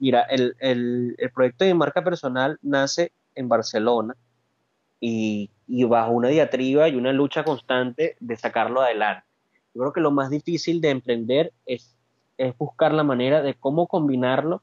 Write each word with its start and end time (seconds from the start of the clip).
Mira, 0.00 0.22
el, 0.22 0.56
el, 0.58 1.14
el 1.18 1.30
proyecto 1.30 1.64
de 1.64 1.74
marca 1.74 2.02
personal 2.02 2.58
nace 2.62 3.12
en 3.34 3.48
Barcelona 3.48 4.16
y, 5.00 5.50
bajo 5.88 6.12
una 6.12 6.28
diatriba 6.28 6.88
y 6.88 6.96
una 6.96 7.12
lucha 7.12 7.44
constante 7.44 8.16
de 8.20 8.36
sacarlo 8.36 8.82
adelante. 8.82 9.26
Yo 9.74 9.80
creo 9.80 9.92
que 9.92 10.00
lo 10.00 10.10
más 10.10 10.30
difícil 10.30 10.80
de 10.80 10.90
emprender 10.90 11.52
es, 11.64 11.96
es 12.38 12.56
buscar 12.58 12.92
la 12.92 13.04
manera 13.04 13.42
de 13.42 13.54
cómo 13.54 13.86
combinarlo 13.86 14.62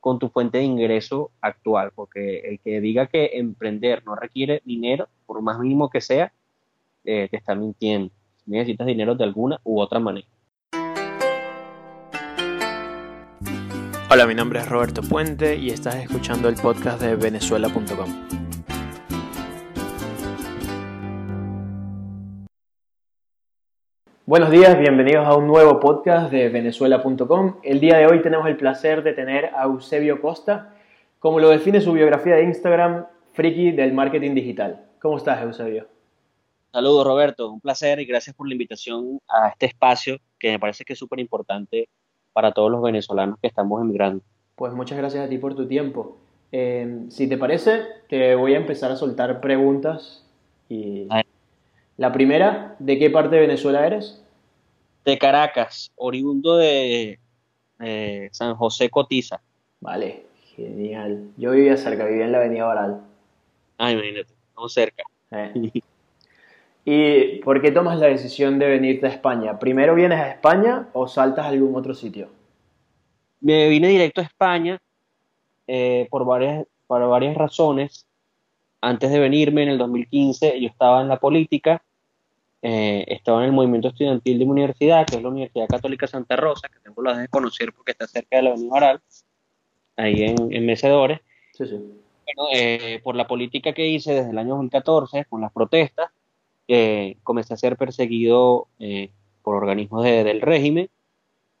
con 0.00 0.18
tu 0.18 0.28
fuente 0.28 0.58
de 0.58 0.64
ingreso 0.64 1.30
actual, 1.40 1.92
porque 1.94 2.40
el 2.40 2.60
que 2.60 2.80
diga 2.80 3.06
que 3.06 3.30
emprender 3.34 4.04
no 4.04 4.16
requiere 4.16 4.60
dinero, 4.64 5.08
por 5.26 5.40
más 5.42 5.58
mínimo 5.58 5.90
que 5.90 6.00
sea, 6.00 6.32
eh, 7.04 7.28
te 7.30 7.36
está 7.36 7.54
mintiendo. 7.54 8.12
Necesitas 8.46 8.86
dinero 8.86 9.14
de 9.14 9.24
alguna 9.24 9.60
u 9.62 9.80
otra 9.80 10.00
manera. 10.00 10.26
Hola, 14.14 14.26
mi 14.26 14.34
nombre 14.34 14.58
es 14.58 14.68
Roberto 14.68 15.00
Puente 15.00 15.56
y 15.56 15.70
estás 15.70 15.94
escuchando 15.94 16.50
el 16.50 16.56
podcast 16.56 17.00
de 17.00 17.16
venezuela.com. 17.16 18.28
Buenos 24.26 24.50
días, 24.50 24.78
bienvenidos 24.78 25.26
a 25.26 25.34
un 25.34 25.46
nuevo 25.46 25.80
podcast 25.80 26.30
de 26.30 26.50
venezuela.com. 26.50 27.60
El 27.62 27.80
día 27.80 27.96
de 27.96 28.06
hoy 28.06 28.20
tenemos 28.20 28.46
el 28.48 28.58
placer 28.58 29.02
de 29.02 29.14
tener 29.14 29.46
a 29.54 29.62
Eusebio 29.62 30.20
Costa, 30.20 30.74
como 31.18 31.40
lo 31.40 31.48
define 31.48 31.80
su 31.80 31.94
biografía 31.94 32.34
de 32.34 32.44
Instagram, 32.44 33.06
friki 33.32 33.70
del 33.70 33.94
marketing 33.94 34.34
digital. 34.34 34.90
¿Cómo 35.00 35.16
estás, 35.16 35.42
Eusebio? 35.42 35.88
Saludos, 36.70 37.06
Roberto. 37.06 37.50
Un 37.50 37.62
placer 37.62 37.98
y 37.98 38.04
gracias 38.04 38.36
por 38.36 38.46
la 38.46 38.52
invitación 38.52 39.18
a 39.26 39.48
este 39.48 39.64
espacio 39.64 40.18
que 40.38 40.50
me 40.50 40.58
parece 40.58 40.84
que 40.84 40.92
es 40.92 40.98
súper 40.98 41.18
importante 41.18 41.88
para 42.32 42.52
todos 42.52 42.70
los 42.70 42.82
venezolanos 42.82 43.38
que 43.40 43.48
estamos 43.48 43.80
emigrando. 43.80 44.22
Pues 44.56 44.72
muchas 44.72 44.98
gracias 44.98 45.24
a 45.24 45.28
ti 45.28 45.38
por 45.38 45.54
tu 45.54 45.66
tiempo. 45.66 46.16
Eh, 46.52 47.06
si 47.08 47.28
te 47.28 47.38
parece, 47.38 47.82
te 48.08 48.34
voy 48.34 48.54
a 48.54 48.58
empezar 48.58 48.90
a 48.90 48.96
soltar 48.96 49.40
preguntas. 49.40 50.24
Y... 50.68 51.08
La 51.96 52.12
primera, 52.12 52.74
¿de 52.78 52.98
qué 52.98 53.10
parte 53.10 53.36
de 53.36 53.42
Venezuela 53.42 53.86
eres? 53.86 54.22
De 55.04 55.18
Caracas, 55.18 55.92
oriundo 55.96 56.56
de 56.56 57.18
eh, 57.80 58.28
San 58.32 58.54
José 58.54 58.88
Cotiza. 58.88 59.40
Vale, 59.80 60.24
genial. 60.56 61.28
Yo 61.36 61.52
vivía 61.52 61.76
cerca, 61.76 62.06
vivía 62.06 62.24
en 62.24 62.32
la 62.32 62.38
Avenida 62.38 62.64
Baral. 62.64 63.02
Ah, 63.78 63.92
imagínate, 63.92 64.32
estamos 64.48 64.72
cerca. 64.72 65.02
Eh. 65.32 65.82
¿Y 66.84 67.36
por 67.40 67.62
qué 67.62 67.70
tomas 67.70 67.98
la 67.98 68.08
decisión 68.08 68.58
de 68.58 68.66
venirte 68.66 69.06
a 69.06 69.10
España? 69.10 69.58
¿Primero 69.58 69.94
vienes 69.94 70.18
a 70.18 70.30
España 70.30 70.88
o 70.92 71.06
saltas 71.06 71.46
a 71.46 71.48
algún 71.48 71.76
otro 71.76 71.94
sitio? 71.94 72.28
Me 73.40 73.68
vine 73.68 73.88
directo 73.88 74.20
a 74.20 74.24
España 74.24 74.80
eh, 75.66 76.08
por, 76.10 76.24
varias, 76.24 76.66
por 76.86 77.06
varias 77.08 77.36
razones. 77.36 78.06
Antes 78.80 79.12
de 79.12 79.20
venirme, 79.20 79.62
en 79.62 79.68
el 79.70 79.78
2015, 79.78 80.60
yo 80.60 80.68
estaba 80.68 81.02
en 81.02 81.08
la 81.08 81.20
política, 81.20 81.82
eh, 82.62 83.04
estaba 83.06 83.40
en 83.40 83.46
el 83.46 83.52
movimiento 83.52 83.88
estudiantil 83.88 84.40
de 84.40 84.44
mi 84.44 84.50
universidad, 84.50 85.06
que 85.06 85.16
es 85.16 85.22
la 85.22 85.28
Universidad 85.28 85.68
Católica 85.68 86.08
Santa 86.08 86.34
Rosa, 86.34 86.68
que 86.68 86.80
tengo 86.80 87.00
la 87.00 87.16
de 87.16 87.28
conocer 87.28 87.72
porque 87.72 87.92
está 87.92 88.08
cerca 88.08 88.36
de 88.36 88.42
la 88.42 88.50
Avenida 88.50 88.70
Baral, 88.72 89.00
ahí 89.96 90.24
en, 90.24 90.52
en 90.52 90.66
Mecedores. 90.66 91.20
Sí, 91.52 91.66
sí. 91.66 91.76
Bueno, 91.76 92.48
eh, 92.52 93.00
por 93.04 93.14
la 93.14 93.26
política 93.28 93.72
que 93.72 93.86
hice 93.86 94.14
desde 94.14 94.30
el 94.30 94.38
año 94.38 94.50
2014, 94.50 95.26
con 95.26 95.40
las 95.40 95.52
protestas, 95.52 96.10
eh, 96.74 97.18
comencé 97.22 97.52
a 97.52 97.58
ser 97.58 97.76
perseguido 97.76 98.66
eh, 98.78 99.10
por 99.42 99.56
organismos 99.56 100.04
de, 100.04 100.24
del 100.24 100.40
régimen. 100.40 100.88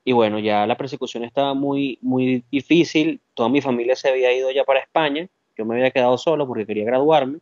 Y 0.04 0.12
bueno, 0.12 0.38
ya 0.38 0.66
la 0.66 0.78
persecución 0.78 1.22
estaba 1.22 1.52
muy, 1.52 1.98
muy 2.00 2.44
difícil, 2.50 3.20
toda 3.34 3.50
mi 3.50 3.60
familia 3.60 3.94
se 3.94 4.08
había 4.08 4.32
ido 4.32 4.50
ya 4.50 4.64
para 4.64 4.80
España, 4.80 5.28
yo 5.54 5.66
me 5.66 5.74
había 5.74 5.90
quedado 5.90 6.16
solo 6.16 6.46
porque 6.46 6.64
quería 6.64 6.86
graduarme, 6.86 7.40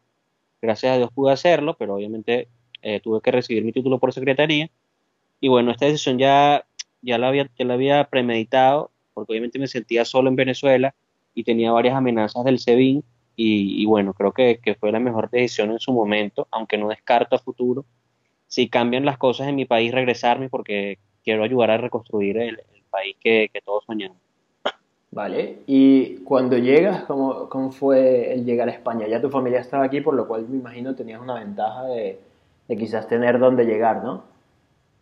gracias 0.60 0.94
a 0.94 0.96
Dios 0.96 1.12
pude 1.14 1.32
hacerlo, 1.32 1.76
pero 1.78 1.94
obviamente 1.94 2.48
eh, 2.82 2.98
tuve 2.98 3.20
que 3.20 3.30
recibir 3.30 3.64
mi 3.64 3.70
título 3.70 4.00
por 4.00 4.12
secretaría. 4.12 4.68
Y 5.38 5.46
bueno, 5.46 5.70
esta 5.70 5.86
decisión 5.86 6.18
ya, 6.18 6.66
ya, 7.02 7.18
la 7.18 7.28
había, 7.28 7.48
ya 7.56 7.64
la 7.64 7.74
había 7.74 8.02
premeditado 8.02 8.90
porque 9.14 9.32
obviamente 9.32 9.60
me 9.60 9.68
sentía 9.68 10.04
solo 10.04 10.28
en 10.28 10.34
Venezuela 10.34 10.92
y 11.36 11.44
tenía 11.44 11.70
varias 11.70 11.94
amenazas 11.94 12.44
del 12.44 12.58
SEBIN 12.58 13.04
y, 13.42 13.82
y 13.82 13.86
bueno, 13.86 14.12
creo 14.12 14.32
que, 14.32 14.60
que, 14.62 14.74
fue 14.74 14.92
la 14.92 15.00
mejor 15.00 15.30
decisión 15.30 15.70
en 15.70 15.78
su 15.78 15.92
momento, 15.92 16.46
aunque 16.50 16.76
no 16.76 16.88
descarto 16.88 17.36
a 17.36 17.38
futuro, 17.38 17.86
si 18.46 18.68
cambian 18.68 19.06
las 19.06 19.16
cosas 19.16 19.48
en 19.48 19.56
mi 19.56 19.64
país, 19.64 19.92
regresarme 19.92 20.50
porque 20.50 20.98
quiero 21.24 21.42
ayudar 21.42 21.70
a 21.70 21.78
reconstruir 21.78 22.36
el, 22.36 22.62
el 22.74 22.82
país 22.90 23.16
que, 23.18 23.48
que, 23.50 23.62
todos 23.62 23.84
soñamos. 23.86 24.18
Vale, 25.10 25.60
y 25.66 26.16
cuando 26.18 26.58
llegas, 26.58 27.04
¿cómo, 27.04 27.48
¿cómo, 27.48 27.70
fue 27.72 28.34
el 28.34 28.44
llegar 28.44 28.68
a 28.68 28.72
España? 28.72 29.08
Ya 29.08 29.22
tu 29.22 29.30
familia 29.30 29.60
estaba 29.60 29.84
aquí, 29.84 30.02
por 30.02 30.14
lo 30.14 30.28
cual 30.28 30.46
me 30.46 30.58
imagino 30.58 30.94
tenías 30.94 31.22
una 31.22 31.34
ventaja 31.34 31.84
de, 31.84 32.20
de 32.68 32.76
quizás 32.76 33.08
tener 33.08 33.38
dónde 33.38 33.64
llegar, 33.64 34.04
¿no? 34.04 34.22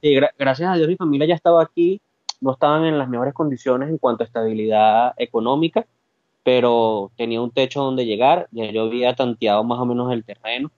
Sí, 0.00 0.14
gra 0.14 0.30
gracias 0.38 0.70
a 0.70 0.76
Dios 0.76 0.86
mi 0.86 0.96
familia 0.96 1.26
ya 1.26 1.34
estaba 1.34 1.60
aquí, 1.60 2.00
no 2.40 2.52
estaban 2.52 2.84
en 2.84 2.98
las 2.98 3.08
mejores 3.08 3.34
condiciones 3.34 3.88
en 3.88 3.98
cuanto 3.98 4.22
a 4.22 4.26
estabilidad 4.26 5.12
económica, 5.16 5.88
pero 6.48 7.12
tenía 7.14 7.42
un 7.42 7.50
techo 7.50 7.82
donde 7.82 8.06
llegar, 8.06 8.48
ya 8.52 8.70
yo 8.70 8.84
había 8.84 9.14
tanteado 9.14 9.62
más 9.64 9.78
o 9.80 9.84
menos 9.84 10.10
el 10.10 10.24
terreno, 10.24 10.70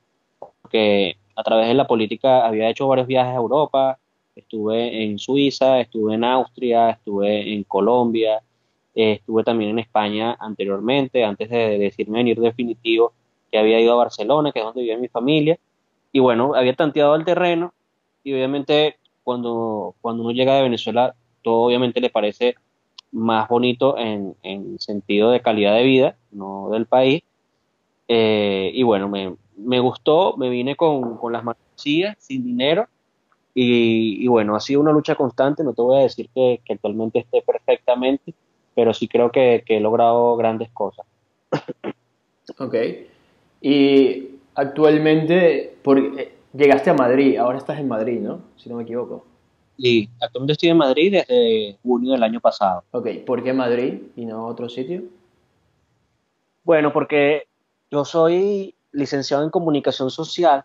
porque 0.63 1.17
a 1.37 1.45
través 1.45 1.69
de 1.69 1.75
la 1.75 1.87
política 1.87 2.45
había 2.45 2.69
hecho 2.69 2.89
varios 2.89 3.07
viajes 3.07 3.35
a 3.35 3.37
Europa, 3.37 4.01
estuve 4.35 5.05
en 5.05 5.21
Suiza, 5.21 5.79
estuve 5.79 6.15
en 6.15 6.25
Austria, 6.25 6.91
estuve 6.91 7.55
en 7.55 7.63
Colombia, 7.63 8.43
estuve 8.97 9.45
también 9.45 9.71
en 9.71 9.79
España 9.79 10.37
anteriormente, 10.41 11.23
antes 11.23 11.49
de 11.49 11.79
decirme 11.79 12.19
venir 12.19 12.41
definitivo, 12.41 13.13
que 13.49 13.57
había 13.57 13.81
ido 13.81 13.93
a 13.93 14.03
Barcelona, 14.05 14.51
que 14.51 14.59
es 14.59 14.65
donde 14.65 14.81
vivía 14.81 14.99
mi 14.99 15.07
familia, 15.07 15.57
y 16.11 16.19
bueno, 16.19 16.53
había 16.57 16.75
tanteado 16.75 17.15
el 17.15 17.25
terreno, 17.25 17.73
y 18.25 18.33
obviamente 18.33 18.97
cuando, 19.23 19.95
cuando 20.01 20.25
uno 20.25 20.33
llega 20.33 20.57
de 20.57 20.63
Venezuela, 20.63 21.15
todo 21.43 21.61
obviamente 21.63 22.01
le 22.01 22.11
parece 22.11 22.57
más 23.13 23.49
bonito 23.49 23.99
en, 23.99 24.35
en, 24.43 24.79
sentido 24.79 25.31
de 25.31 25.41
calidad 25.41 25.75
de 25.75 25.83
vida, 25.85 26.17
no 26.31 26.69
del 26.71 26.87
país. 26.87 27.23
Eh, 28.09 28.71
y 28.75 28.83
bueno, 28.83 29.09
me, 29.09 29.35
me, 29.57 29.81
gustó, 29.81 30.37
me 30.37 30.49
vine 30.49 30.77
con, 30.77 31.17
con 31.17 31.33
las 31.33 31.45
manos 31.45 31.63
sin 31.77 32.45
dinero, 32.45 32.87
y, 33.55 34.23
y, 34.23 34.29
bueno, 34.29 34.55
ha 34.55 34.61
sido 34.61 34.81
una 34.81 34.93
lucha 34.93 35.15
constante, 35.15 35.65
no 35.65 35.73
te 35.73 35.83
voy 35.83 35.99
a 35.99 36.03
decir 36.03 36.29
que, 36.35 36.61
que 36.65 36.75
actualmente 36.75 37.19
esté 37.19 37.43
perfectamente, 37.43 38.33
pero 38.75 38.95
sí 38.95 39.09
creo 39.09 39.33
que, 39.33 39.65
que 39.67 39.79
he 39.79 39.81
logrado 39.81 40.37
grandes 40.37 40.71
cosas. 40.71 41.07
Ok. 42.59 42.75
Y 43.61 44.29
actualmente, 44.55 45.77
por, 45.83 45.99
eh, 45.99 46.33
llegaste 46.53 46.91
a 46.91 46.95
Madrid, 46.95 47.37
ahora 47.39 47.59
estás 47.59 47.79
en 47.79 47.89
Madrid, 47.89 48.21
¿no? 48.21 48.41
Si 48.57 48.69
no 48.69 48.77
me 48.77 48.85
equivoco. 48.85 49.25
Actualmente 50.21 50.53
estoy 50.53 50.69
en 50.69 50.77
Madrid 50.77 51.13
desde 51.13 51.79
junio 51.83 52.13
del 52.13 52.23
año 52.23 52.41
pasado. 52.41 52.85
Ok, 52.91 53.09
¿por 53.27 53.43
qué 53.43 53.53
Madrid 53.53 53.95
y 54.17 54.27
no 54.27 54.47
otro 54.47 54.69
sitio? 54.69 55.03
Bueno, 56.65 56.93
porque 56.93 57.45
yo 57.91 58.05
soy 58.05 58.75
licenciado 58.93 59.45
en 59.45 59.51
comunicación 59.51 60.11
social 60.11 60.65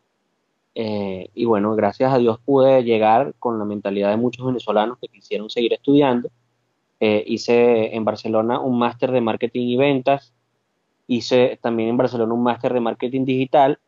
eh, 0.76 1.30
y 1.34 1.46
bueno, 1.46 1.74
gracias 1.76 2.14
a 2.14 2.18
Dios 2.18 2.38
pude 2.44 2.84
llegar 2.84 3.34
con 3.40 3.58
la 3.58 3.66
mentalidad 3.66 4.09
de 4.09 4.18
muchos 4.18 4.46
venezolanos 4.46 4.98
que 5.00 5.08
quisieron 5.08 5.50
seguir 5.50 5.74
estudiando. 5.74 6.30
Eh, 7.00 7.24
hice 7.26 7.96
en 7.96 8.03
Barcelona 8.03 8.59
un 8.59 8.78
máster 8.78 9.12
de 9.12 9.22
marketing 9.22 9.68
y 9.68 9.78
ventas, 9.78 10.34
hice 11.08 11.58
también 11.62 11.90
en 11.90 11.97
Barcelona 11.97 12.34
un 12.34 12.44
máster 12.44 12.74
de 12.74 12.80
marketing 12.82 13.26
digital 13.26 13.80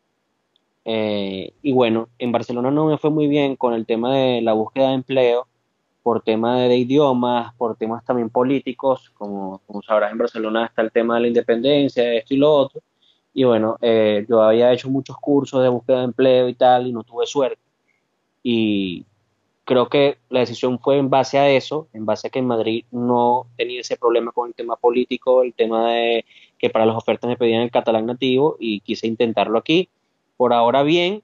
eh, 0.90 1.52
y 1.62 1.74
bueno, 1.74 2.08
en 2.18 2.32
Barcelona 2.32 2.72
no 2.72 2.86
me 2.86 2.98
fue 2.98 3.10
muy 3.10 3.28
bien 3.28 3.58
con 3.58 3.74
el 3.74 3.86
tema 3.86 4.16
de 4.16 4.42
la 4.42 4.54
búsqueda 4.54 4.88
de 4.88 4.94
empleo, 4.94 5.46
por 6.02 6.22
tema 6.22 6.62
de, 6.62 6.78
idiomas, 6.78 7.54
por 7.56 7.76
temas 7.76 8.06
también 8.06 8.30
políticos, 8.30 9.12
como, 9.16 9.62
como, 9.68 9.82
sabrás, 9.82 10.14
en 10.14 10.18
Barcelona 10.18 10.68
está 10.68 10.82
el 10.84 10.94
tema 10.94 11.16
de 11.16 11.22
la 11.22 11.28
independencia, 11.28 12.14
esto 12.14 12.34
y 12.34 12.38
lo 12.38 12.54
otro. 12.54 12.82
Y 13.34 13.44
bueno, 13.44 13.78
eh, 13.82 14.26
yo 14.30 14.42
había 14.42 14.72
hecho 14.72 14.90
muchos 14.90 15.18
cursos 15.18 15.62
de 15.62 15.68
búsqueda 15.68 15.98
de 15.98 16.06
empleo 16.06 16.48
y 16.48 16.54
tal, 16.54 16.88
y 16.88 16.94
no 16.94 17.04
tuve 17.04 17.26
suerte. 17.26 17.62
Y 18.42 19.06
creo 19.66 19.90
que 19.90 20.20
la 20.30 20.40
decisión 20.40 20.80
fue 20.80 20.98
en 21.00 21.10
base 21.10 21.38
a 21.38 21.50
eso, 21.50 21.90
en 21.92 22.06
base 22.06 22.28
a 22.28 22.30
que 22.30 22.40
en 22.40 22.48
Madrid 22.48 22.86
no 22.92 23.48
tenía 23.58 23.82
ese 23.82 23.98
problema 23.98 24.32
con 24.32 24.48
el 24.48 24.56
tema 24.56 24.78
político, 24.78 25.44
el 25.44 25.54
tema 25.54 25.92
de 25.92 26.24
que 26.58 26.70
para 26.70 26.86
las 26.86 26.96
ofertas 26.96 27.28
me 27.28 27.36
pedían 27.36 27.64
el 27.64 27.72
catalán 27.72 28.06
nativo, 28.06 28.56
y 28.58 28.80
quise 28.80 29.06
intentarlo 29.06 29.58
aquí 29.60 29.90
por 30.38 30.54
ahora 30.54 30.84
bien, 30.84 31.24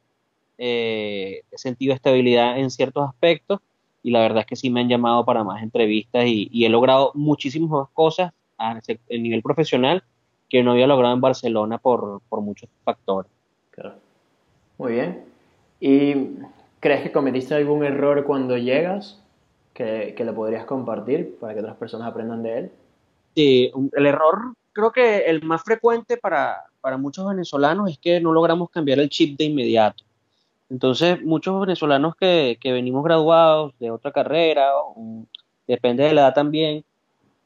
eh, 0.57 1.43
he 1.51 1.57
sentido 1.57 1.93
estabilidad 1.93 2.57
en 2.57 2.69
ciertos 2.69 3.07
aspectos 3.07 3.59
y 4.01 4.11
la 4.11 4.19
verdad 4.19 4.41
es 4.41 4.45
que 4.45 4.55
sí 4.55 4.69
me 4.69 4.81
han 4.81 4.89
llamado 4.89 5.23
para 5.23 5.43
más 5.43 5.63
entrevistas 5.63 6.25
y, 6.25 6.49
y 6.51 6.65
he 6.65 6.69
logrado 6.69 7.11
muchísimas 7.13 7.87
cosas 7.93 8.33
a 8.57 8.79
nivel 9.09 9.41
profesional 9.41 10.03
que 10.49 10.61
no 10.61 10.71
había 10.71 10.87
logrado 10.87 11.13
en 11.13 11.21
Barcelona 11.21 11.77
por, 11.77 12.21
por 12.29 12.41
muchos 12.41 12.69
factores. 12.83 13.31
Claro. 13.71 13.95
Muy 14.77 14.93
bien. 14.93 15.23
¿Y 15.79 16.13
crees 16.79 17.01
que 17.01 17.11
cometiste 17.11 17.55
algún 17.55 17.83
error 17.83 18.23
cuando 18.23 18.57
llegas 18.57 19.21
que, 19.73 20.13
que 20.15 20.23
lo 20.23 20.35
podrías 20.35 20.65
compartir 20.65 21.37
para 21.39 21.53
que 21.53 21.59
otras 21.61 21.75
personas 21.77 22.07
aprendan 22.07 22.43
de 22.43 22.57
él? 22.57 22.71
Sí, 23.35 23.71
el 23.93 24.05
error 24.05 24.53
creo 24.73 24.91
que 24.91 25.19
el 25.25 25.43
más 25.43 25.63
frecuente 25.63 26.17
para, 26.17 26.63
para 26.81 26.97
muchos 26.97 27.27
venezolanos 27.27 27.91
es 27.91 27.97
que 27.97 28.19
no 28.19 28.33
logramos 28.33 28.69
cambiar 28.69 28.99
el 28.99 29.09
chip 29.09 29.37
de 29.37 29.45
inmediato. 29.45 30.03
Entonces, 30.69 31.21
muchos 31.23 31.59
venezolanos 31.61 32.15
que, 32.15 32.57
que 32.59 32.71
venimos 32.71 33.03
graduados 33.03 33.73
de 33.79 33.91
otra 33.91 34.11
carrera, 34.11 34.71
depende 35.67 36.03
de 36.03 36.13
la 36.13 36.21
edad 36.21 36.33
también, 36.33 36.83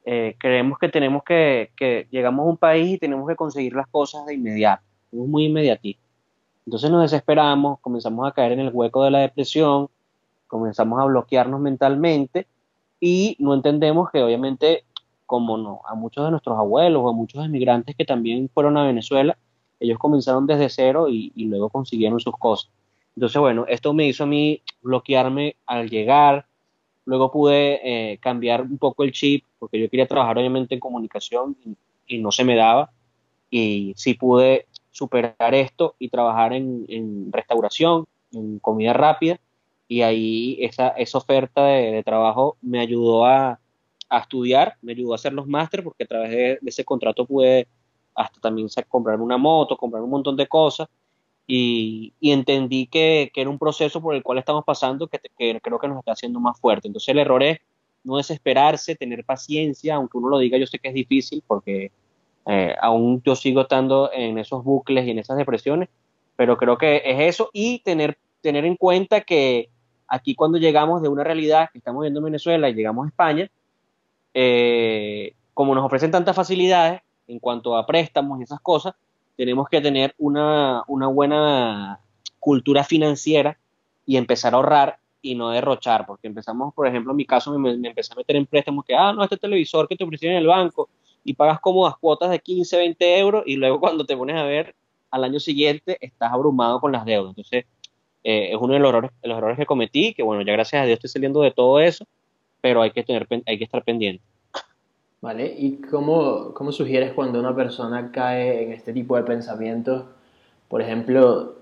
eh, 0.04 0.36
creemos 0.38 0.78
que 0.78 0.88
tenemos 0.88 1.22
que, 1.22 1.70
que, 1.76 2.08
llegamos 2.10 2.46
a 2.46 2.48
un 2.48 2.56
país 2.56 2.94
y 2.94 2.98
tenemos 2.98 3.28
que 3.28 3.36
conseguir 3.36 3.74
las 3.74 3.86
cosas 3.88 4.24
de 4.24 4.34
inmediato. 4.34 4.82
Somos 5.10 5.28
muy 5.28 5.44
inmediatistas. 5.44 6.08
Entonces 6.64 6.90
nos 6.90 7.02
desesperamos, 7.02 7.78
comenzamos 7.80 8.26
a 8.26 8.32
caer 8.32 8.52
en 8.52 8.60
el 8.60 8.70
hueco 8.72 9.04
de 9.04 9.10
la 9.10 9.20
depresión, 9.20 9.88
comenzamos 10.46 11.00
a 11.00 11.04
bloquearnos 11.04 11.60
mentalmente 11.60 12.46
y 13.00 13.36
no 13.38 13.54
entendemos 13.54 14.10
que 14.10 14.22
obviamente, 14.22 14.84
como 15.28 15.58
no, 15.58 15.82
a 15.86 15.94
muchos 15.94 16.24
de 16.24 16.30
nuestros 16.30 16.56
abuelos 16.56 17.02
o 17.04 17.10
a 17.10 17.12
muchos 17.12 17.44
emigrantes 17.44 17.94
que 17.94 18.06
también 18.06 18.48
fueron 18.48 18.78
a 18.78 18.86
Venezuela, 18.86 19.36
ellos 19.78 19.98
comenzaron 19.98 20.46
desde 20.46 20.70
cero 20.70 21.06
y, 21.10 21.30
luego 21.44 21.68
consiguieron 21.68 22.18
sus 22.18 22.34
cosas. 22.38 22.70
Entonces, 23.14 23.38
bueno, 23.38 23.66
esto 23.68 23.92
me 23.92 24.06
hizo 24.08 24.24
a 24.24 24.26
mí 24.26 24.62
bloquearme 24.80 25.56
al 25.66 25.90
llegar, 25.90 26.46
luego 27.04 27.30
pude 27.30 27.80
eh, 27.84 28.18
cambiar 28.22 28.62
un 28.62 28.78
poco 28.78 29.04
el 29.04 29.12
chip, 29.12 29.44
porque 29.58 29.78
yo 29.78 29.90
quería 29.90 30.06
trabajar 30.06 30.38
obviamente 30.38 30.74
en 30.74 30.80
comunicación 30.80 31.56
y, 32.06 32.18
no 32.18 32.32
se 32.32 32.44
me 32.44 32.56
daba, 32.56 32.90
y 33.50 33.92
sí 33.96 34.14
pude 34.14 34.64
superar 34.90 35.54
esto 35.54 35.94
y 35.98 36.08
trabajar 36.08 36.54
en, 36.54 37.30
restauración, 37.30 38.06
en 38.32 38.58
comida 38.60 38.94
rápida, 38.94 39.38
y 39.88 40.00
ahí 40.00 40.56
esa, 40.60 40.88
esa 40.88 41.18
oferta 41.18 41.66
de, 41.66 42.02
trabajo 42.02 42.56
me 42.62 42.80
ayudó 42.80 43.26
a, 43.26 43.60
a, 44.08 44.18
estudiar, 44.18 44.76
me 44.82 44.92
ayudó 44.92 45.12
a 45.12 45.16
hacer 45.16 45.32
los 45.32 45.46
másteres, 45.46 45.84
porque 45.84 46.04
a 46.04 46.06
través 46.06 46.30
de, 46.30 46.58
ese 46.66 46.84
contrato 46.84 47.26
pude 47.26 47.68
hasta 48.14 48.40
también 48.40 48.68
comprarme 48.88 49.24
una 49.24 49.38
moto, 49.38 49.76
comprar 49.76 50.02
un 50.02 50.10
montón 50.10 50.36
de 50.36 50.46
cosas, 50.46 50.88
y, 51.46 52.12
entendí 52.20 52.86
que, 52.86 53.30
que, 53.32 53.40
era 53.40 53.48
un 53.48 53.58
proceso 53.58 54.02
por 54.02 54.14
el 54.14 54.22
cual 54.22 54.38
estamos 54.38 54.64
pasando 54.64 55.06
que, 55.08 55.18
que 55.38 55.60
creo 55.60 55.78
que 55.78 55.88
nos 55.88 55.98
está 55.98 56.12
haciendo 56.12 56.40
más 56.40 56.60
fuerte. 56.60 56.88
Entonces 56.88 57.08
el 57.08 57.18
error 57.18 57.42
es 57.42 57.58
no 58.04 58.16
desesperarse, 58.16 58.96
tener 58.96 59.24
paciencia, 59.24 59.94
aunque 59.94 60.18
uno 60.18 60.28
lo 60.28 60.38
diga, 60.38 60.58
yo 60.58 60.66
sé 60.66 60.78
que 60.78 60.88
es 60.88 60.94
difícil, 60.94 61.42
porque 61.46 61.90
eh, 62.46 62.74
aún 62.80 63.22
yo 63.22 63.36
sigo 63.36 63.62
estando 63.62 64.10
en 64.12 64.38
esos 64.38 64.64
bucles 64.64 65.06
y 65.06 65.10
en 65.10 65.18
esas 65.18 65.36
depresiones, 65.36 65.88
pero 66.36 66.56
creo 66.56 66.78
que 66.78 67.02
es 67.04 67.20
eso 67.20 67.50
y 67.52 67.80
tener, 67.80 68.18
tener 68.40 68.64
en 68.64 68.76
cuenta 68.76 69.20
que 69.20 69.68
aquí 70.06 70.34
cuando 70.34 70.56
llegamos 70.56 71.02
de 71.02 71.08
una 71.08 71.24
realidad 71.24 71.68
que 71.70 71.78
estamos 71.78 72.02
viendo 72.02 72.20
en 72.20 72.24
Venezuela 72.24 72.70
y 72.70 72.74
llegamos 72.74 73.04
a 73.04 73.08
España, 73.08 73.50
eh, 74.34 75.34
como 75.54 75.74
nos 75.74 75.84
ofrecen 75.84 76.10
tantas 76.10 76.36
facilidades 76.36 77.00
en 77.26 77.38
cuanto 77.38 77.76
a 77.76 77.86
préstamos 77.86 78.40
y 78.40 78.44
esas 78.44 78.60
cosas, 78.60 78.94
tenemos 79.36 79.68
que 79.68 79.80
tener 79.80 80.14
una, 80.18 80.82
una 80.86 81.06
buena 81.06 82.00
cultura 82.38 82.84
financiera 82.84 83.58
y 84.06 84.16
empezar 84.16 84.54
a 84.54 84.56
ahorrar 84.56 84.98
y 85.20 85.34
no 85.34 85.50
derrochar, 85.50 86.06
porque 86.06 86.28
empezamos, 86.28 86.72
por 86.74 86.86
ejemplo, 86.86 87.12
en 87.12 87.16
mi 87.16 87.26
caso 87.26 87.56
me, 87.58 87.76
me, 87.76 87.88
empecé 87.88 88.12
a 88.12 88.16
meter 88.16 88.36
en 88.36 88.46
préstamos 88.46 88.84
que, 88.84 88.94
ah, 88.94 89.12
no, 89.12 89.22
este 89.22 89.36
televisor 89.36 89.88
que 89.88 89.96
te 89.96 90.04
ofrecieron 90.04 90.36
en 90.36 90.42
el 90.42 90.48
banco, 90.48 90.88
y 91.28 91.34
pagas 91.34 91.60
cómodas 91.60 91.96
cuotas 91.98 92.30
de 92.30 92.38
15, 92.38 92.76
20 92.78 93.18
euros 93.18 93.42
y 93.46 93.56
luego 93.56 93.80
cuando 93.80 94.06
te 94.06 94.16
pones 94.16 94.36
a 94.36 94.44
ver 94.44 94.74
al 95.10 95.24
año 95.24 95.38
siguiente 95.38 95.98
estás 96.00 96.32
abrumado 96.32 96.80
con 96.80 96.90
las 96.90 97.04
deudas. 97.04 97.30
Entonces, 97.30 97.66
eh, 98.24 98.50
es 98.52 98.56
uno 98.58 98.72
de 98.72 98.78
los 98.78 98.88
errores, 98.88 99.10
los 99.22 99.36
errores 99.36 99.58
que 99.58 99.66
cometí, 99.66 100.14
que 100.14 100.22
bueno, 100.22 100.42
ya 100.42 100.52
gracias 100.52 100.82
a 100.82 100.86
Dios 100.86 100.96
estoy 100.96 101.10
saliendo 101.10 101.42
de 101.42 101.50
todo 101.50 101.80
eso, 101.80 102.06
pero 102.60 102.82
hay 102.82 102.90
que, 102.90 103.02
tener, 103.02 103.26
hay 103.46 103.58
que 103.58 103.64
estar 103.64 103.82
pendiente. 103.84 104.22
Vale, 105.20 105.52
¿y 105.58 105.80
cómo, 105.80 106.54
cómo 106.54 106.70
sugieres 106.70 107.12
cuando 107.12 107.40
una 107.40 107.54
persona 107.54 108.12
cae 108.12 108.62
en 108.62 108.72
este 108.72 108.92
tipo 108.92 109.16
de 109.16 109.24
pensamientos? 109.24 110.04
Por 110.68 110.80
ejemplo, 110.80 111.56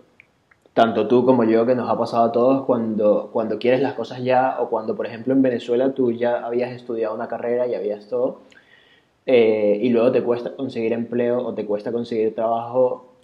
tanto 0.74 1.08
tú 1.08 1.24
como 1.24 1.42
yo, 1.44 1.64
que 1.64 1.74
nos 1.74 1.88
ha 1.88 1.96
pasado 1.96 2.24
a 2.24 2.32
todos, 2.32 2.66
cuando, 2.66 3.30
cuando 3.32 3.58
quieres 3.58 3.80
las 3.80 3.94
cosas 3.94 4.22
ya, 4.22 4.58
o 4.60 4.68
cuando, 4.68 4.94
por 4.94 5.06
ejemplo, 5.06 5.32
en 5.32 5.40
Venezuela 5.40 5.94
tú 5.94 6.12
ya 6.12 6.44
habías 6.44 6.70
estudiado 6.72 7.14
una 7.14 7.28
carrera 7.28 7.66
y 7.66 7.74
habías 7.74 8.08
todo, 8.08 8.40
eh, 9.24 9.78
y 9.82 9.88
luego 9.88 10.12
te 10.12 10.22
cuesta 10.22 10.54
conseguir 10.54 10.92
empleo 10.92 11.38
o 11.38 11.54
te 11.54 11.64
cuesta 11.64 11.92
conseguir 11.92 12.34
trabajo, 12.34 13.14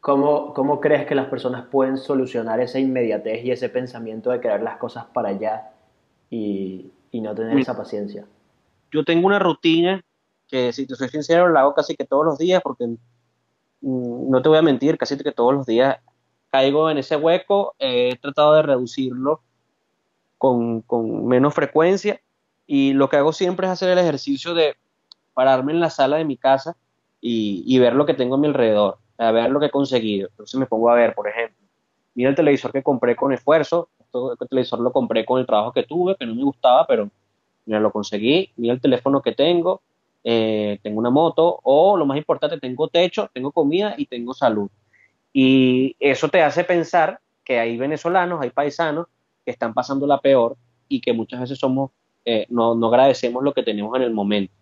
¿cómo, 0.00 0.52
¿cómo 0.52 0.80
crees 0.80 1.06
que 1.06 1.14
las 1.14 1.28
personas 1.28 1.64
pueden 1.70 1.96
solucionar 1.96 2.60
esa 2.60 2.78
inmediatez 2.78 3.42
y 3.44 3.52
ese 3.52 3.70
pensamiento 3.70 4.30
de 4.30 4.40
querer 4.40 4.62
las 4.62 4.76
cosas 4.76 5.06
para 5.06 5.30
allá 5.30 5.70
y, 6.30 6.90
y 7.12 7.20
no 7.20 7.34
tener 7.34 7.56
esa 7.58 7.76
paciencia? 7.76 8.26
Yo 8.90 9.04
tengo 9.04 9.26
una 9.26 9.38
rutina 9.38 10.02
que, 10.48 10.72
si 10.72 10.86
te 10.86 10.96
soy 10.96 11.08
sincero, 11.08 11.48
la 11.48 11.60
hago 11.60 11.74
casi 11.74 11.94
que 11.94 12.04
todos 12.04 12.24
los 12.24 12.38
días 12.38 12.60
porque 12.62 12.86
mm, 12.86 14.30
no 14.30 14.42
te 14.42 14.48
voy 14.48 14.58
a 14.58 14.62
mentir, 14.62 14.98
casi 14.98 15.16
que 15.16 15.30
todos 15.30 15.54
los 15.54 15.66
días 15.66 15.98
caigo 16.50 16.90
en 16.90 16.98
ese 16.98 17.16
hueco, 17.16 17.74
eh, 17.78 18.10
he 18.12 18.16
tratado 18.16 18.54
de 18.54 18.62
reducirlo 18.62 19.40
con, 20.38 20.80
con 20.82 21.26
menos 21.26 21.54
frecuencia 21.54 22.20
y 22.66 22.94
lo 22.94 23.08
que 23.08 23.16
hago 23.16 23.32
siempre 23.32 23.66
es 23.66 23.72
hacer 23.72 23.90
el 23.90 23.98
ejercicio 23.98 24.54
de 24.54 24.74
pararme 25.34 25.72
en 25.72 25.80
la 25.80 25.90
sala 25.90 26.16
de 26.16 26.24
mi 26.24 26.36
casa 26.36 26.76
y, 27.20 27.62
y, 27.66 27.78
ver 27.78 27.94
lo 27.94 28.04
que 28.04 28.14
tengo 28.14 28.34
a 28.34 28.38
mi 28.38 28.48
alrededor, 28.48 28.98
a 29.16 29.30
ver 29.30 29.50
lo 29.50 29.60
que 29.60 29.66
he 29.66 29.70
conseguido. 29.70 30.28
Entonces 30.30 30.58
me 30.58 30.66
pongo 30.66 30.90
a 30.90 30.94
ver, 30.94 31.14
por 31.14 31.28
ejemplo, 31.28 31.66
mira 32.14 32.30
el 32.30 32.36
televisor 32.36 32.72
que 32.72 32.82
compré 32.82 33.14
con 33.16 33.32
esfuerzo, 33.32 33.88
Esto, 34.12 34.36
el 34.38 34.48
televisor 34.48 34.80
lo 34.80 34.92
compré 34.92 35.24
con 35.24 35.40
el 35.40 35.46
trabajo 35.46 35.72
que 35.72 35.84
tuve, 35.84 36.16
que 36.16 36.26
no 36.26 36.34
me 36.34 36.44
gustaba, 36.44 36.86
pero 36.86 37.08
mira, 37.64 37.80
lo 37.80 37.90
conseguí, 37.90 38.50
mira 38.56 38.74
el 38.74 38.80
teléfono 38.80 39.22
que 39.22 39.32
tengo, 39.32 39.80
eh, 40.22 40.78
tengo 40.82 40.98
una 40.98 41.08
moto, 41.08 41.60
o 41.62 41.96
lo 41.96 42.04
más 42.04 42.18
importante, 42.18 42.60
tengo 42.60 42.88
techo, 42.88 43.30
tengo 43.32 43.52
comida 43.52 43.94
y 43.96 44.04
tengo 44.04 44.34
salud. 44.34 44.68
Y 45.32 45.96
eso 45.98 46.28
te 46.28 46.42
hace 46.42 46.62
pensar 46.62 47.20
que 47.42 47.58
hay 47.58 47.78
venezolanos, 47.78 48.42
hay 48.42 48.50
paisanos 48.50 49.06
que 49.46 49.50
están 49.50 49.72
pasando 49.72 50.06
la 50.06 50.20
peor 50.20 50.58
y 50.88 51.00
que 51.00 51.14
muchas 51.14 51.40
veces 51.40 51.58
somos, 51.58 51.90
eh, 52.26 52.44
no, 52.50 52.74
no 52.74 52.88
agradecemos 52.88 53.42
lo 53.42 53.54
que 53.54 53.62
tenemos 53.62 53.96
en 53.96 54.02
el 54.02 54.12
momento. 54.12 54.52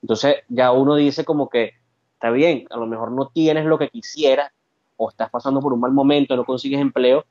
Entonces 0.00 0.36
ya 0.48 0.70
uno 0.70 0.94
dice 0.94 1.24
como 1.24 1.48
que 1.48 1.72
está 2.14 2.30
bien, 2.30 2.68
a 2.70 2.76
lo 2.76 2.86
mejor 2.86 3.10
no 3.10 3.32
tienes 3.34 3.64
lo 3.64 3.78
que 3.78 3.88
quisieras 3.88 4.52
o 4.96 5.10
estás 5.10 5.28
pasando 5.28 5.58
por 5.58 5.72
un 5.72 5.80
mal 5.80 5.90
momento, 5.90 6.36
no 6.36 6.44
consigues 6.44 6.80
empleo, 6.80 7.24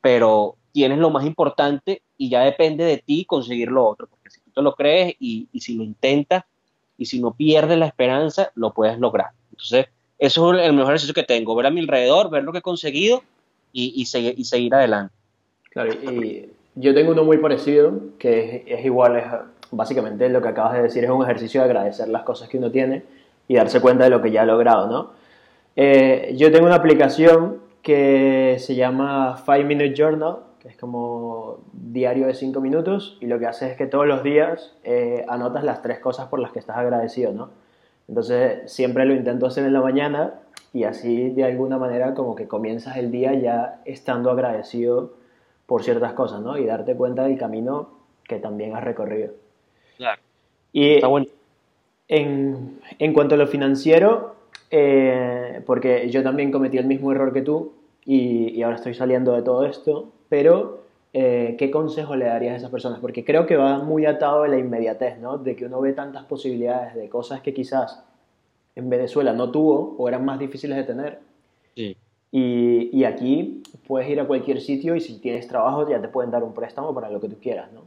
pero 0.00 0.56
tienes 0.72 0.98
lo 0.98 1.10
más 1.10 1.24
importante 1.24 2.02
y 2.16 2.28
ya 2.28 2.42
depende 2.42 2.84
de 2.84 2.98
ti 2.98 3.24
conseguir 3.24 3.70
lo 3.70 3.86
otro, 3.86 4.06
porque 4.08 4.30
si 4.30 4.40
tú 4.40 4.50
te 4.50 4.62
lo 4.62 4.74
crees 4.74 5.14
y, 5.18 5.48
si 5.58 5.76
lo 5.76 5.82
intentas 5.82 6.44
y 6.96 7.06
si 7.06 7.20
no 7.20 7.32
pierdes 7.34 7.78
la 7.78 7.86
esperanza, 7.86 8.50
lo 8.54 8.72
puedes 8.72 8.98
lograr. 8.98 9.30
Entonces, 9.50 9.86
eso 10.18 10.54
es 10.54 10.66
el 10.66 10.72
mejor 10.72 10.92
ejercicio 10.92 11.14
que 11.14 11.22
tengo, 11.22 11.54
ver 11.54 11.66
a 11.66 11.70
mi 11.70 11.80
alrededor, 11.80 12.30
ver 12.30 12.44
lo 12.44 12.52
que 12.52 12.58
he 12.58 12.62
conseguido 12.62 13.22
y, 13.72 13.92
y, 13.96 14.06
seguir, 14.06 14.34
y 14.36 14.44
seguir 14.44 14.74
adelante. 14.74 15.14
Claro, 15.70 15.92
y 15.92 16.48
yo 16.74 16.94
tengo 16.94 17.12
uno 17.12 17.24
muy 17.24 17.38
parecido, 17.38 17.92
que 18.18 18.64
es, 18.66 18.78
es 18.78 18.84
igual, 18.84 19.16
es 19.16 19.24
básicamente 19.70 20.28
lo 20.28 20.40
que 20.40 20.48
acabas 20.48 20.74
de 20.74 20.82
decir 20.82 21.04
es 21.04 21.10
un 21.10 21.22
ejercicio 21.22 21.60
de 21.60 21.66
agradecer 21.66 22.08
las 22.08 22.22
cosas 22.22 22.48
que 22.48 22.58
uno 22.58 22.70
tiene 22.70 23.02
y 23.46 23.54
darse 23.54 23.80
cuenta 23.80 24.04
de 24.04 24.10
lo 24.10 24.22
que 24.22 24.30
ya 24.30 24.42
ha 24.42 24.46
logrado, 24.46 24.86
¿no? 24.88 25.10
Eh, 25.76 26.34
yo 26.36 26.50
tengo 26.50 26.66
una 26.66 26.74
aplicación 26.74 27.60
que 27.82 28.56
se 28.58 28.74
llama 28.74 29.36
Five 29.44 29.64
Minute 29.64 29.94
Journal, 29.94 30.38
que 30.60 30.68
es 30.68 30.76
como 30.76 31.60
diario 31.72 32.26
de 32.26 32.34
5 32.34 32.60
minutos, 32.60 33.16
y 33.20 33.26
lo 33.26 33.38
que 33.38 33.46
hace 33.46 33.70
es 33.70 33.76
que 33.76 33.86
todos 33.86 34.06
los 34.06 34.22
días 34.22 34.74
eh, 34.84 35.24
anotas 35.28 35.64
las 35.64 35.82
tres 35.82 35.98
cosas 36.00 36.28
por 36.28 36.40
las 36.40 36.52
que 36.52 36.58
estás 36.58 36.76
agradecido, 36.76 37.32
¿no? 37.32 37.50
Entonces 38.08 38.70
siempre 38.72 39.04
lo 39.04 39.14
intento 39.14 39.46
hacer 39.46 39.64
en 39.64 39.72
la 39.72 39.82
mañana 39.82 40.34
y 40.72 40.84
así 40.84 41.30
de 41.30 41.44
alguna 41.44 41.78
manera 41.78 42.14
como 42.14 42.34
que 42.34 42.48
comienzas 42.48 42.96
el 42.96 43.10
día 43.10 43.34
ya 43.34 43.80
estando 43.84 44.30
agradecido 44.30 45.14
por 45.66 45.82
ciertas 45.84 46.14
cosas, 46.14 46.40
¿no? 46.40 46.56
Y 46.56 46.64
darte 46.64 46.96
cuenta 46.96 47.24
del 47.24 47.38
camino 47.38 47.90
que 48.24 48.38
también 48.38 48.74
has 48.74 48.82
recorrido. 48.82 49.32
Claro. 49.98 50.20
Y 50.72 50.94
Está 50.94 51.06
bueno. 51.08 51.26
en, 52.08 52.80
en 52.98 53.12
cuanto 53.12 53.34
a 53.34 53.38
lo 53.38 53.46
financiero, 53.46 54.36
eh, 54.70 55.62
porque 55.66 56.10
yo 56.10 56.22
también 56.22 56.50
cometí 56.50 56.78
el 56.78 56.86
mismo 56.86 57.12
error 57.12 57.32
que 57.32 57.42
tú 57.42 57.72
y, 58.04 58.50
y 58.50 58.62
ahora 58.62 58.76
estoy 58.76 58.94
saliendo 58.94 59.32
de 59.32 59.42
todo 59.42 59.64
esto, 59.64 60.12
pero 60.28 60.88
eh, 61.12 61.56
¿qué 61.58 61.70
consejo 61.70 62.16
le 62.16 62.26
darías 62.26 62.54
a 62.54 62.56
esas 62.56 62.70
personas? 62.70 63.00
Porque 63.00 63.24
creo 63.24 63.46
que 63.46 63.56
va 63.56 63.78
muy 63.78 64.04
atado 64.04 64.42
a 64.42 64.48
la 64.48 64.58
inmediatez, 64.58 65.18
¿no? 65.18 65.38
De 65.38 65.56
que 65.56 65.64
uno 65.64 65.80
ve 65.80 65.92
tantas 65.92 66.24
posibilidades 66.24 66.94
de 66.94 67.08
cosas 67.08 67.40
que 67.40 67.54
quizás 67.54 68.04
en 68.76 68.90
Venezuela 68.90 69.32
no 69.32 69.50
tuvo 69.50 69.96
o 69.98 70.08
eran 70.08 70.24
más 70.24 70.38
difíciles 70.38 70.76
de 70.76 70.84
tener. 70.84 71.18
Sí. 71.74 71.96
Y, 72.30 72.90
y, 72.92 73.04
aquí 73.04 73.62
puedes 73.86 74.08
ir 74.10 74.20
a 74.20 74.26
cualquier 74.26 74.60
sitio 74.60 74.94
y 74.94 75.00
si 75.00 75.18
tienes 75.18 75.48
trabajo 75.48 75.88
ya 75.88 75.98
te 75.98 76.08
pueden 76.08 76.30
dar 76.30 76.44
un 76.44 76.52
préstamo 76.52 76.94
para 76.94 77.08
lo 77.08 77.20
que 77.20 77.28
tú 77.28 77.38
quieras, 77.40 77.72
¿no? 77.72 77.84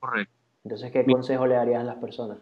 Correcto. 0.00 0.34
Entonces, 0.64 0.90
¿qué 0.90 1.04
consejo 1.04 1.46
le 1.46 1.54
darías 1.54 1.82
a 1.82 1.84
las 1.84 1.96
personas? 1.96 2.38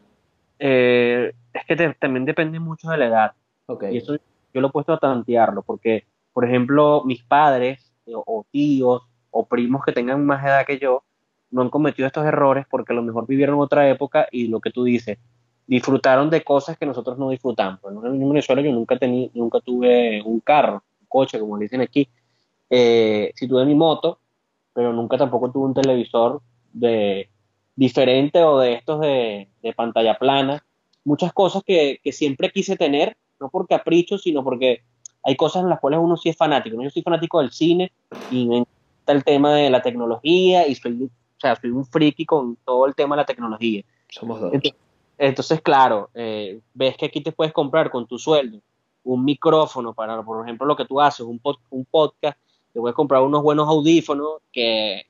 Eh, 0.58 1.34
es 1.52 1.64
que 1.66 1.76
te, 1.76 1.92
también 1.94 2.24
depende 2.24 2.58
mucho 2.60 2.88
de 2.88 2.96
la 2.96 3.06
edad. 3.06 3.32
Okay. 3.74 3.94
Y 3.94 3.98
eso 3.98 4.16
yo 4.52 4.60
lo 4.60 4.68
he 4.68 4.70
puesto 4.70 4.92
a 4.92 4.98
tantearlo, 4.98 5.62
porque, 5.62 6.04
por 6.32 6.44
ejemplo, 6.44 7.02
mis 7.04 7.22
padres 7.22 7.92
o, 8.06 8.22
o 8.26 8.46
tíos 8.50 9.02
o 9.30 9.46
primos 9.46 9.84
que 9.84 9.92
tengan 9.92 10.24
más 10.26 10.44
edad 10.44 10.66
que 10.66 10.78
yo 10.78 11.04
no 11.50 11.62
han 11.62 11.70
cometido 11.70 12.06
estos 12.06 12.26
errores 12.26 12.66
porque 12.68 12.92
a 12.92 12.96
lo 12.96 13.02
mejor 13.02 13.26
vivieron 13.26 13.60
otra 13.60 13.88
época 13.88 14.26
y 14.30 14.48
lo 14.48 14.60
que 14.60 14.70
tú 14.70 14.84
dices, 14.84 15.18
disfrutaron 15.66 16.30
de 16.30 16.42
cosas 16.42 16.76
que 16.76 16.86
nosotros 16.86 17.18
no 17.18 17.30
disfrutamos. 17.30 17.80
En 17.84 18.28
Venezuela 18.28 18.62
yo 18.62 18.72
nunca, 18.72 18.98
tení, 18.98 19.30
nunca 19.34 19.60
tuve 19.60 20.22
un 20.22 20.40
carro, 20.40 20.82
un 21.00 21.06
coche, 21.06 21.38
como 21.38 21.58
dicen 21.58 21.80
aquí. 21.80 22.08
Eh, 22.68 23.32
tuve 23.48 23.64
mi 23.64 23.74
moto, 23.74 24.18
pero 24.72 24.92
nunca 24.92 25.16
tampoco 25.18 25.50
tuve 25.50 25.66
un 25.66 25.74
televisor 25.74 26.40
de 26.72 27.28
diferente 27.76 28.42
o 28.42 28.58
de 28.58 28.74
estos 28.74 29.00
de, 29.00 29.48
pantalla 29.76 30.18
plana. 30.18 30.64
Muchas 31.04 31.32
cosas 31.32 31.62
que, 31.64 32.00
siempre 32.12 32.50
quise 32.50 32.76
tener, 32.76 33.16
no 33.42 33.50
por 33.50 33.66
capricho, 33.66 34.16
sino 34.16 34.42
porque 34.42 34.82
hay 35.22 35.36
cosas 35.36 35.62
en 35.62 35.68
las 35.68 35.80
cuales 35.80 36.00
uno 36.02 36.16
sí 36.16 36.30
es 36.30 36.36
fanático. 36.36 36.80
Yo 36.82 36.90
soy 36.90 37.02
fanático 37.02 37.40
del 37.40 37.52
cine 37.52 37.92
y 38.30 38.46
me 38.46 38.58
encanta 38.58 39.12
el 39.12 39.24
tema 39.24 39.54
de 39.54 39.70
la 39.70 39.82
tecnología 39.82 40.66
y 40.66 40.74
soy, 40.74 41.04
o 41.04 41.40
sea, 41.40 41.56
soy 41.56 41.70
un 41.70 41.84
friki 41.84 42.24
con 42.24 42.56
todo 42.64 42.86
el 42.86 42.94
tema 42.94 43.16
de 43.16 43.22
la 43.22 43.26
tecnología. 43.26 43.82
Somos 44.08 44.40
dos. 44.40 44.52
Entonces, 45.18 45.60
claro, 45.60 46.10
eh, 46.14 46.60
ves 46.74 46.96
que 46.96 47.06
aquí 47.06 47.20
te 47.20 47.32
puedes 47.32 47.52
comprar 47.52 47.90
con 47.90 48.06
tu 48.06 48.18
sueldo 48.18 48.60
un 49.04 49.24
micrófono 49.24 49.94
para, 49.94 50.22
por 50.22 50.44
ejemplo, 50.44 50.66
lo 50.66 50.76
que 50.76 50.84
tú 50.84 51.00
haces, 51.00 51.26
un, 51.26 51.40
un 51.70 51.84
podcast, 51.84 52.38
te 52.72 52.80
puedes 52.80 52.94
comprar 52.94 53.22
unos 53.22 53.42
buenos 53.42 53.68
audífonos 53.68 54.38
que, 54.52 55.02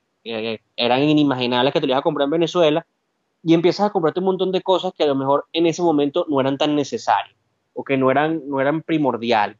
eran 0.77 1.03
inimaginables 1.03 1.73
que 1.73 1.81
te 1.81 1.87
los 1.87 1.95
ibas 1.95 2.01
a 2.01 2.03
comprar 2.03 2.27
en 2.27 2.31
Venezuela 2.31 2.87
y 3.43 3.55
empiezas 3.55 3.87
a 3.87 3.91
comprarte 3.91 4.21
un 4.21 4.27
montón 4.27 4.53
de 4.53 4.63
cosas 4.63 4.93
que 4.97 5.03
a 5.03 5.07
lo 5.07 5.17
mejor 5.17 5.47
en 5.53 5.67
ese 5.67 5.83
momento 5.83 6.27
no 6.29 6.41
eran 6.41 6.57
tan 6.57 6.77
necesarias 6.77 7.37
o 7.75 7.85
que 7.85 7.97
no 7.97 8.11
eran, 8.11 8.43
no 8.49 8.61
eran 8.61 8.83
primordiales. 8.83 9.57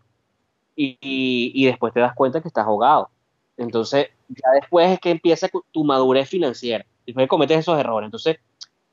Y, 0.75 0.99
y, 1.01 1.67
después 1.67 1.93
te 1.93 2.01
das 2.01 2.15
cuenta 2.15 2.41
que 2.41 2.49
estás 2.49 2.67
ahogado. 2.67 3.11
Entonces, 3.59 4.09
ya 4.29 4.51
después 4.61 4.91
es 4.91 5.01
que 5.01 5.11
empieza 5.11 5.49
tu 5.71 5.85
madurez 5.85 6.29
financiera. 6.29 6.87
Después 7.07 7.29
cometes 7.29 7.59
esos 7.59 7.79
errores. 7.79 8.07
Entonces, 8.07 8.39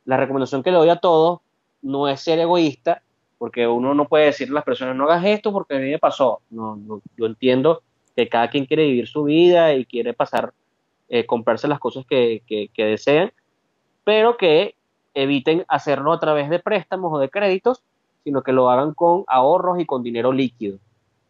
la 0.05 0.17
recomendación 0.17 0.61
que 0.61 0.71
le 0.71 0.77
doy 0.77 0.89
a 0.89 0.97
todos 0.97 1.39
no 1.81 2.07
es 2.07 2.19
ser 2.19 2.39
egoísta, 2.39 3.01
porque 3.37 3.67
uno 3.67 3.93
no 3.93 4.07
puede 4.07 4.25
decirle 4.25 4.53
a 4.53 4.55
las 4.55 4.63
personas, 4.65 4.95
no 4.95 5.05
hagas 5.05 5.23
esto 5.25 5.51
porque 5.53 5.75
a 5.75 5.79
mí 5.79 5.89
me 5.89 5.99
pasó. 5.99 6.41
No, 6.49 7.01
yo 7.17 7.25
entiendo 7.25 7.83
que 8.15 8.27
cada 8.27 8.49
quien 8.49 8.65
quiere 8.65 8.83
vivir 8.83 9.07
su 9.07 9.23
vida 9.23 9.73
y 9.73 9.85
quiere 9.85 10.13
pasar, 10.13 10.53
eh, 11.07 11.25
comprarse 11.25 11.67
las 11.67 11.79
cosas 11.79 12.05
que, 12.05 12.43
que, 12.47 12.83
desean, 12.83 13.31
pero 14.03 14.35
que 14.35 14.75
eviten 15.13 15.63
hacerlo 15.67 16.11
a 16.11 16.19
través 16.19 16.49
de 16.49 16.59
préstamos 16.59 17.13
o 17.13 17.19
de 17.19 17.29
créditos, 17.29 17.81
sino 18.29 18.43
que 18.43 18.53
lo 18.53 18.69
hagan 18.69 18.93
con 18.93 19.23
ahorros 19.25 19.79
y 19.79 19.87
con 19.87 20.03
dinero 20.03 20.31
líquido. 20.31 20.77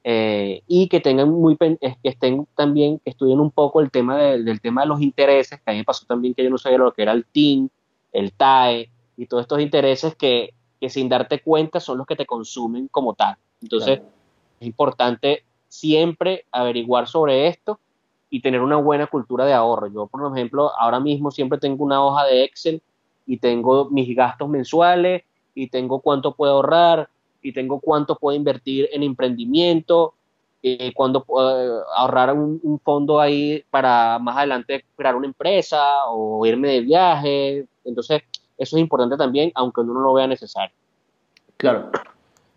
Eh, 0.04 0.64
y 0.68 0.90
que 0.90 1.00
tengan 1.00 1.30
muy 1.30 1.56
que 1.56 1.78
estén 2.04 2.46
también, 2.56 3.00
que 3.00 3.12
estudien 3.12 3.40
un 3.40 3.52
poco 3.52 3.80
el 3.80 3.90
tema 3.90 4.18
del 4.18 4.60
tema 4.60 4.82
de 4.82 4.88
los 4.88 5.02
intereses, 5.02 5.62
que 5.62 5.72
a 5.72 5.74
mí 5.74 5.80
me 5.80 5.86
pasó 5.86 6.06
también 6.06 6.34
que 6.34 6.44
yo 6.44 6.50
no 6.50 6.58
sabía 6.58 6.78
lo 6.78 6.92
que 6.92 7.04
era 7.04 7.14
el 7.14 7.26
TIN, 7.26 7.72
el 8.12 8.34
TAE 8.34 8.90
y 9.16 9.28
todos 9.28 9.44
estos 9.44 9.62
intereses 9.62 10.14
que, 10.16 10.54
sin 10.90 11.08
darte 11.08 11.42
cuenta 11.42 11.80
son 11.80 11.98
los 11.98 12.06
que 12.08 12.18
te 12.18 12.26
consumen 12.26 12.90
como 12.90 13.14
tal. 13.14 13.38
Entonces, 13.62 14.02
es 14.60 14.68
importante 14.68 15.46
siempre 15.70 16.46
averiguar 16.52 17.08
sobre 17.08 17.48
esto 17.48 17.80
y 18.30 18.42
tener 18.42 18.60
una 18.60 18.76
buena 18.76 19.08
cultura 19.08 19.46
de 19.46 19.54
ahorro. 19.54 19.88
Yo, 19.88 20.08
por 20.08 20.36
ejemplo, 20.36 20.72
ahora 20.78 21.00
mismo 21.00 21.32
siempre 21.32 21.60
tengo 21.60 21.86
una 21.86 22.04
hoja 22.04 22.26
de 22.26 22.44
Excel 22.44 22.82
y 23.26 23.38
tengo 23.38 23.90
mis 23.90 24.14
gastos 24.14 24.50
mensuales 24.50 25.24
y 25.64 25.68
tengo 25.68 26.00
cuánto 26.00 26.34
puedo 26.34 26.54
ahorrar 26.54 27.10
y 27.42 27.54
tengo 27.54 27.80
cuánto 27.80 28.18
puedo 28.18 28.36
invertir 28.36 28.90
en 28.92 29.04
emprendimiento, 29.04 30.14
cuándo 30.94 31.24
puedo 31.24 31.86
ahorrar 31.96 32.34
un, 32.34 32.60
un, 32.64 32.80
fondo 32.80 33.20
ahí 33.20 33.64
para 33.70 34.20
más 34.20 34.38
adelante 34.38 34.84
crear 34.96 35.16
una 35.16 35.28
empresa 35.28 36.06
o 36.10 36.46
irme 36.46 36.70
de 36.70 36.82
viaje, 36.82 37.66
entonces, 37.90 38.22
eso 38.58 38.78
es 38.78 38.82
importante 38.82 39.18
también, 39.18 39.52
aunque 39.56 39.82
uno 39.82 39.94
no 39.94 40.02
lo 40.02 40.14
vea 40.14 40.28
necesario. 40.28 40.76
Claro. 41.58 41.90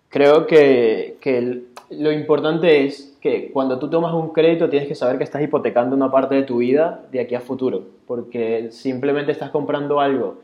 Creo 0.09 0.47
que, 0.47 1.64
lo 1.90 2.12
importante 2.12 2.85
es 2.85 3.16
que 3.21 3.50
cuando 3.52 3.78
tú 3.78 3.88
tomas 3.88 4.12
un 4.14 4.32
crédito 4.32 4.68
tienes 4.68 4.88
que 4.88 4.94
saber 4.94 5.18
que 5.18 5.25
estás 5.25 5.42
hipotecando 5.42 5.97
una 5.97 6.11
parte 6.11 6.35
de 6.35 6.42
tu 6.42 6.59
vida 6.59 7.04
de 7.11 7.21
aquí 7.21 7.35
a 7.35 7.40
futuro, 7.40 7.82
porque 8.06 8.68
simplemente 8.71 9.32
estás 9.32 9.50
comprando 9.50 10.00
algo 10.00 10.38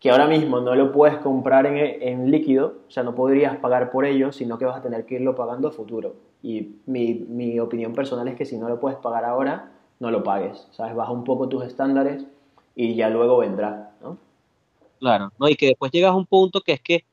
que 0.00 0.10
ahora 0.10 0.26
mismo 0.26 0.60
no 0.60 0.74
lo 0.74 0.92
puedes 0.92 1.18
comprar 1.18 1.66
en, 1.66 1.76
en, 1.76 2.30
líquido, 2.30 2.78
o 2.88 2.90
sea, 2.90 3.02
no 3.02 3.14
podrías 3.14 3.56
pagar 3.58 3.90
por 3.90 4.06
ello, 4.06 4.32
sino 4.32 4.58
que 4.58 4.64
vas 4.64 4.78
a 4.78 4.82
tener 4.82 5.04
que 5.04 5.16
irlo 5.16 5.34
pagando 5.34 5.68
a 5.68 5.72
futuro. 5.72 6.16
Y 6.42 6.76
mi, 6.86 7.14
mi 7.14 7.60
opinión 7.60 7.92
personal 7.92 8.26
es 8.28 8.34
que 8.34 8.46
si 8.46 8.56
no 8.56 8.68
lo 8.68 8.80
puedes 8.80 8.98
pagar 8.98 9.26
ahora, 9.26 9.72
no 9.98 10.10
lo 10.10 10.24
pagues, 10.24 10.66
¿sabes? 10.72 10.96
Baja 10.96 11.12
un 11.12 11.24
poco 11.24 11.50
tus 11.50 11.64
estándares 11.64 12.24
y 12.74 12.94
ya 12.94 13.10
luego 13.10 13.38
vendrá, 13.38 13.92
¿no? 14.00 14.16
Claro, 14.98 15.32
¿no? 15.38 15.48
Y 15.48 15.56
que 15.56 15.66
después 15.66 15.92
llegas 15.92 16.12
a 16.12 16.16
un 16.16 16.26
punto 16.26 16.62
que 16.62 16.72
es 16.72 16.80
que 16.80 17.04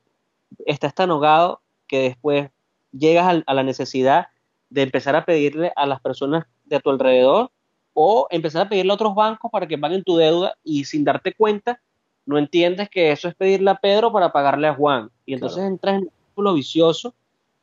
estás 0.64 0.94
tan 0.94 1.10
ahogado 1.10 1.60
que 1.86 2.00
después 2.00 2.50
llegas 2.92 3.42
a, 3.46 3.54
la 3.54 3.62
necesidad 3.62 4.28
de 4.70 4.82
empezar 4.82 5.14
a 5.14 5.26
pedirle 5.26 5.72
a 5.76 5.84
las 5.84 6.00
personas 6.00 6.46
de 6.64 6.80
tu 6.80 6.88
alrededor 6.88 7.50
o 7.92 8.28
empezar 8.30 8.66
a 8.66 8.68
pedirle 8.68 8.92
a 8.92 8.94
otros 8.94 9.14
bancos 9.14 9.50
para 9.50 9.66
que 9.66 9.76
paguen 9.76 10.04
tu 10.04 10.16
deuda 10.16 10.54
y 10.64 10.84
sin 10.84 11.04
darte 11.04 11.34
cuenta 11.34 11.82
no 12.28 12.38
entiendes 12.38 12.90
que 12.90 13.10
eso 13.10 13.26
es 13.26 13.34
pedirle 13.34 13.70
a 13.70 13.76
Pedro 13.76 14.12
para 14.12 14.30
pagarle 14.32 14.68
a 14.68 14.74
Juan. 14.74 15.10
Y 15.24 15.34
entonces 15.34 15.64
entras 15.64 15.96
en 15.96 16.02
un 16.02 16.10
círculo 16.10 16.54
vicioso 16.54 17.14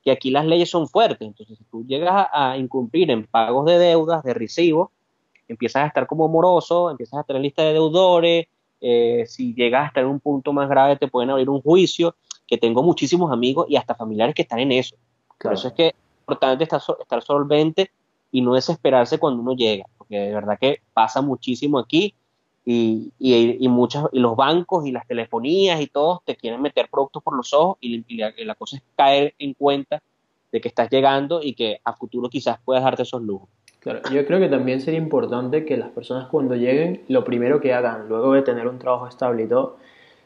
que 0.03 0.11
aquí 0.11 0.31
las 0.31 0.45
leyes 0.45 0.69
son 0.69 0.87
fuertes. 0.87 1.27
Entonces, 1.27 1.57
si 1.57 1.63
tú 1.65 1.85
llegas 1.85 2.27
a, 2.31 2.51
a, 2.51 2.57
incumplir 2.57 3.11
en 3.11 3.25
pagos 3.25 3.65
de 3.65 3.77
deudas, 3.77 4.23
de 4.23 4.33
recibos, 4.33 4.89
empiezas 5.47 5.83
a 5.83 5.87
estar 5.87 6.07
como 6.07 6.27
moroso, 6.27 6.89
empiezas 6.89 7.19
a 7.19 7.23
tener 7.23 7.43
lista 7.43 7.61
de 7.61 7.73
deudores, 7.73 8.47
eh, 8.81 9.25
si 9.27 9.53
llegas 9.53 9.83
a 9.83 9.87
estar 9.87 10.03
en 10.03 10.09
un 10.09 10.19
punto 10.19 10.51
más 10.51 10.67
grave 10.67 10.95
te 10.95 11.07
pueden 11.07 11.29
abrir 11.29 11.49
un 11.49 11.61
juicio, 11.61 12.15
que 12.47 12.57
tengo 12.57 12.81
muchísimos 12.81 13.31
amigos 13.31 13.67
y 13.69 13.75
hasta 13.75 13.93
familiares 13.93 14.33
que 14.33 14.41
están 14.41 14.59
en 14.59 14.71
eso. 14.71 14.95
Por 15.39 15.53
eso 15.53 15.67
es 15.67 15.73
que 15.73 15.87
es 15.87 15.93
importante 16.21 16.63
estar, 16.63 16.81
estar 16.99 17.21
solvente 17.21 17.91
y 18.31 18.41
no 18.41 18.55
desesperarse 18.55 19.19
cuando 19.19 19.41
uno 19.41 19.53
llega, 19.53 19.85
porque 19.97 20.19
de 20.19 20.33
verdad 20.33 20.57
que 20.59 20.81
pasa 20.93 21.21
muchísimo 21.21 21.77
aquí 21.77 22.15
y, 22.65 23.13
y, 23.19 23.67
muchas, 23.69 24.05
y 24.11 24.19
los 24.19 24.35
bancos 24.35 24.85
y 24.87 24.91
las 24.91 25.05
telefonías 25.07 25.79
y 25.79 25.87
todos 25.87 26.19
te 26.25 26.35
quieren 26.35 26.61
meter 26.61 26.89
productos 26.89 27.21
por 27.21 27.37
los 27.37 27.53
ojos 27.53 27.77
y, 27.79 28.17
la, 28.17 28.33
la 28.37 28.55
cosa 28.55 28.77
es 28.77 28.83
caer 28.95 29.35
en 29.37 29.53
cuenta 29.53 30.01
de 30.51 30.61
que 30.61 30.67
estás 30.67 30.89
llegando 30.89 31.41
y 31.43 31.53
que 31.53 31.79
a 31.83 31.93
futuro 31.93 32.29
quizás 32.29 32.57
puedas 32.65 32.83
darte 32.83 33.03
esos 33.03 33.21
lujos. 33.21 33.49
Claro, 33.81 34.01
yo 34.11 34.25
creo 34.25 34.39
que 34.39 34.49
también 34.49 34.81
sería 34.81 34.99
importante 34.99 35.63
que 35.63 35.77
las 35.77 35.89
personas 35.89 36.27
cuando 36.29 36.55
lleguen, 36.55 37.03
lo 37.07 37.23
primero 37.23 37.61
que 37.61 37.71
hagan, 37.71 38.07
luego 38.09 38.33
de 38.33 38.41
tener 38.41 38.67
un 38.67 38.79
trabajo 38.79 39.07
estable 39.07 39.43
y 39.43 39.47
todo, 39.47 39.77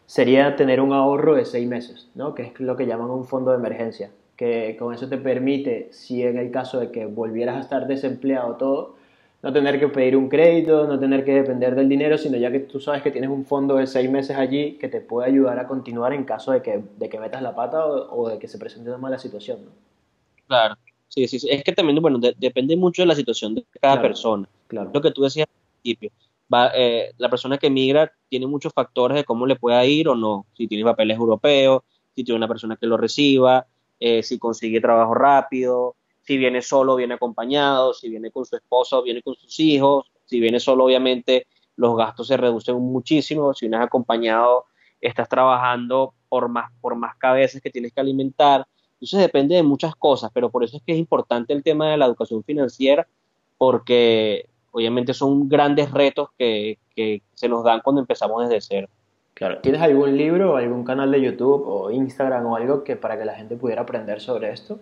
sería 0.05 0.55
tener 0.55 0.79
un 0.79 0.93
ahorro 0.93 1.35
de 1.35 1.43
seis 1.43 1.67
meses, 1.67 2.09
¿no? 2.15 2.33
que 2.35 2.43
es 2.43 2.59
lo 2.61 2.77
que 2.77 2.87
llaman 2.87 3.09
un 3.09 3.25
fondo 3.25 3.51
de 3.51 3.57
emergencia, 3.57 4.11
que 4.37 4.77
con 4.79 4.93
eso 4.93 5.09
te 5.09 5.17
permite, 5.17 5.89
si 5.91 6.23
en 6.23 6.37
el 6.37 6.51
caso 6.51 6.79
de 6.79 6.89
que 6.89 7.05
volvieras 7.05 7.57
a 7.57 7.59
estar 7.59 7.85
desempleado 7.85 8.55
todo, 8.55 8.95
no 9.41 9.53
tener 9.53 9.79
que 9.79 9.87
pedir 9.87 10.17
un 10.17 10.27
crédito, 10.27 10.85
no 10.85 10.99
tener 10.99 11.23
que 11.23 11.33
depender 11.33 11.75
del 11.75 11.87
dinero, 11.87 12.17
sino 12.17 12.37
ya 12.37 12.51
que 12.51 12.59
tú 12.59 12.79
sabes 12.79 13.01
que 13.01 13.11
tienes 13.11 13.29
un 13.29 13.45
fondo 13.45 13.75
de 13.75 13.87
seis 13.87 14.09
meses 14.09 14.35
allí 14.35 14.73
que 14.73 14.89
te 14.89 14.99
puede 14.99 15.29
ayudar 15.29 15.59
a 15.59 15.67
continuar 15.67 16.13
en 16.13 16.25
caso 16.25 16.51
de 16.51 16.61
que, 16.61 16.83
de 16.97 17.09
que 17.09 17.19
metas 17.19 17.41
la 17.41 17.55
pata 17.55 17.85
o, 17.85 18.29
de 18.29 18.37
que 18.37 18.47
se 18.47 18.57
presente 18.57 18.89
una 18.89 18.97
mala 18.97 19.17
situación. 19.17 19.65
¿no? 19.65 19.71
Claro. 20.47 20.75
Sí, 21.07 21.27
sí, 21.27 21.39
Es 21.49 21.63
que 21.63 21.71
también, 21.71 21.99
bueno, 22.01 22.19
depende 22.37 22.75
mucho 22.75 23.01
de 23.01 23.07
la 23.07 23.15
situación 23.15 23.55
de 23.55 23.65
cada 23.81 24.01
persona. 24.01 24.47
Claro. 24.67 24.91
Lo 24.93 25.01
que 25.01 25.11
tú 25.11 25.23
decías 25.23 25.47
al 25.47 25.81
principio. 25.81 26.11
Va, 26.53 26.71
eh, 26.75 27.13
la 27.17 27.29
persona 27.29 27.57
que 27.57 27.69
migra 27.69 28.11
tiene 28.27 28.45
muchos 28.45 28.73
factores 28.73 29.15
de 29.15 29.23
cómo 29.23 29.47
le 29.47 29.55
pueda 29.55 29.83
ir 29.85 30.07
o 30.07 30.15
no. 30.15 30.45
Si 30.53 30.67
tiene 30.67 30.83
papeles 30.83 31.17
europeos, 31.17 31.83
si 32.15 32.23
tiene 32.23 32.37
una 32.37 32.47
persona 32.47 32.75
que 32.75 32.87
lo 32.87 32.97
reciba, 32.97 33.65
eh, 33.99 34.21
si 34.21 34.37
consigue 34.37 34.81
trabajo 34.81 35.13
rápido, 35.13 35.95
si 36.29 36.37
viene 36.37 36.61
solo, 36.61 36.95
viene 36.95 37.15
acompañado, 37.15 37.93
si 37.93 38.09
viene 38.09 38.29
con 38.29 38.45
su 38.45 38.55
esposa 38.55 39.01
viene 39.01 39.23
con 39.23 39.35
sus 39.35 39.59
hijos. 39.59 40.11
Si 40.25 40.39
viene 40.39 40.59
solo, 40.59 40.85
obviamente 40.85 41.47
los 41.75 41.97
gastos 41.97 42.27
se 42.27 42.37
reducen 42.37 42.75
muchísimo. 42.75 43.53
Si 43.53 43.67
vienes 43.67 43.85
acompañado, 43.85 44.65
estás 45.01 45.27
trabajando 45.27 46.13
por 46.27 46.47
más, 46.49 46.71
por 46.81 46.95
más 46.95 47.15
cabezas 47.15 47.61
que 47.61 47.71
tienes 47.71 47.93
que 47.93 48.01
alimentar 48.01 48.67
entonces 48.99 49.19
depende 49.21 49.55
de 49.55 49.63
muchas 49.63 49.95
cosas, 49.95 50.29
pero 50.33 50.49
por 50.49 50.63
eso 50.63 50.75
es 50.75 50.83
que 50.85 50.91
es 50.91 50.99
importante 50.99 51.53
el 51.53 51.63
tema 51.63 51.89
de 51.89 51.95
la 51.95 52.05
educación 52.05 52.43
financiera, 52.43 53.07
porque 53.57 54.49
obviamente 54.71 55.13
son 55.13 55.47
grandes 55.47 55.89
retos 55.91 56.29
que, 56.37 56.77
se 57.33 57.47
nos 57.47 57.63
dan 57.63 57.79
cuando 57.79 58.01
empezamos 58.01 58.49
desde 58.49 58.59
cero. 58.59 58.89
¿Tienes 59.61 59.81
algún 59.81 60.17
libro, 60.17 60.57
algún 60.57 60.83
canal 60.83 61.09
de 61.11 61.21
YouTube 61.21 61.63
o 61.65 61.89
Instagram 61.91 62.45
o 62.45 62.57
algo 62.57 62.83
que 62.83 62.97
para 62.97 63.17
que 63.17 63.23
la 63.23 63.35
gente 63.35 63.55
pudiera 63.55 63.83
aprender 63.83 64.19
sobre 64.19 64.51
esto? 64.51 64.79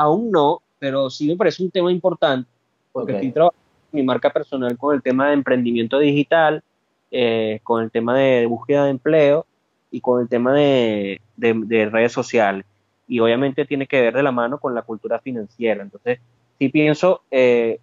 Aún 0.00 0.30
no, 0.30 0.62
pero 0.78 1.10
sí 1.10 1.28
me 1.28 1.36
parece 1.36 1.62
un 1.62 1.70
tema 1.70 1.92
importante, 1.92 2.48
porque 2.92 3.12
estoy 3.12 3.32
trabajando 3.32 3.60
mi 3.92 4.02
marca 4.02 4.30
personal 4.30 4.76
con 4.78 4.94
el 4.94 5.02
tema 5.02 5.28
de 5.28 5.34
emprendimiento 5.34 5.98
digital, 5.98 6.62
eh, 7.10 7.60
con 7.64 7.82
el 7.82 7.90
tema 7.90 8.16
de 8.16 8.46
búsqueda 8.46 8.84
de 8.84 8.90
empleo 8.90 9.46
y 9.90 10.00
con 10.00 10.20
el 10.20 10.28
tema 10.28 10.54
de 10.54 11.20
redes 11.90 12.12
sociales 12.12 12.64
y 13.10 13.18
obviamente 13.18 13.64
tiene 13.64 13.88
que 13.88 14.00
ver 14.00 14.14
de 14.14 14.22
la 14.22 14.30
mano 14.30 14.58
con 14.58 14.72
la 14.72 14.82
cultura 14.82 15.18
financiera. 15.18 15.82
Entonces, 15.82 16.20
sí 16.60 16.68
pienso 16.68 17.22
eh, 17.28 17.80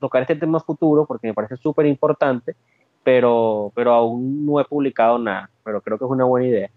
tocar 0.00 0.22
este 0.22 0.34
tema 0.34 0.58
futuro 0.58 1.06
porque 1.06 1.28
me 1.28 1.34
parece 1.34 1.56
súper 1.56 1.86
importante, 1.86 2.56
pero, 3.04 3.70
pero 3.76 3.92
aún 3.92 4.44
no 4.44 4.60
he 4.60 4.64
publicado 4.64 5.20
nada, 5.20 5.48
pero 5.62 5.80
creo 5.80 5.96
que 5.96 6.04
es 6.04 6.10
una 6.10 6.24
buena 6.24 6.48
idea. 6.48 6.70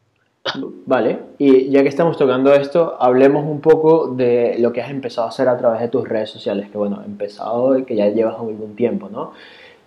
Vale, 0.86 1.20
y 1.38 1.70
ya 1.70 1.84
que 1.84 1.90
estamos 1.90 2.18
tocando 2.18 2.54
esto, 2.54 2.98
hablemos 3.00 3.46
un 3.46 3.62
poco 3.62 4.08
de 4.08 4.58
lo 4.60 4.72
que 4.72 4.82
has 4.82 4.90
empezado 4.90 5.28
a 5.28 5.30
hacer 5.30 5.48
a 5.48 5.58
través 5.58 5.82
de 5.82 5.88
tus 5.88 6.08
redes 6.08 6.30
sociales, 6.30 6.70
que 6.70 6.78
bueno, 6.78 7.02
empezado 7.06 7.78
y 7.78 7.84
que 7.84 7.96
ya 7.96 8.08
llevas 8.10 8.36
algún 8.36 8.76
tiempo, 8.76 9.10
¿no? 9.10 9.34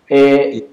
Eh, 0.09 0.69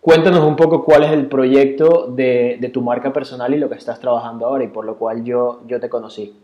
cuéntanos 0.00 0.44
un 0.44 0.56
poco 0.56 0.84
cuál 0.84 1.04
es 1.04 1.12
el 1.12 1.26
proyecto 1.26 2.06
de, 2.08 2.70
tu 2.72 2.82
marca 2.82 3.12
personal 3.12 3.54
y 3.54 3.58
lo 3.58 3.68
que 3.68 3.76
estás 3.76 4.00
trabajando 4.00 4.46
ahora 4.46 4.64
y 4.64 4.68
por 4.68 4.84
lo 4.84 4.96
cual 4.96 5.24
yo, 5.24 5.62
yo 5.66 5.80
te 5.80 5.88
conocí. 5.88 6.34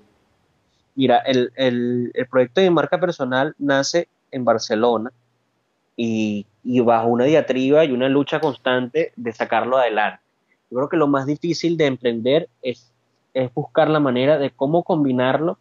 Mira, 0.94 1.18
el, 1.18 1.52
el, 1.56 2.12
el 2.14 2.26
proyecto 2.26 2.60
de 2.60 2.70
marca 2.70 3.00
personal 3.00 3.54
nace 3.58 4.08
en 4.30 4.44
Barcelona 4.44 5.10
y, 5.96 6.46
y 6.62 6.80
bajo 6.80 7.08
una 7.08 7.24
diatriba 7.24 7.84
y 7.84 7.92
una 7.92 8.08
lucha 8.08 8.40
constante 8.40 9.12
de 9.16 9.32
sacarlo 9.32 9.76
adelante. 9.76 10.23
Yo 10.74 10.78
creo 10.80 10.88
que 10.88 10.96
lo 10.96 11.06
más 11.06 11.24
difícil 11.24 11.76
de 11.76 11.86
emprender 11.86 12.48
es, 12.60 12.92
es 13.32 13.54
buscar 13.54 13.88
la 13.88 14.00
manera 14.00 14.38
de 14.38 14.50
cómo 14.50 14.82
combinarlo 14.82 15.56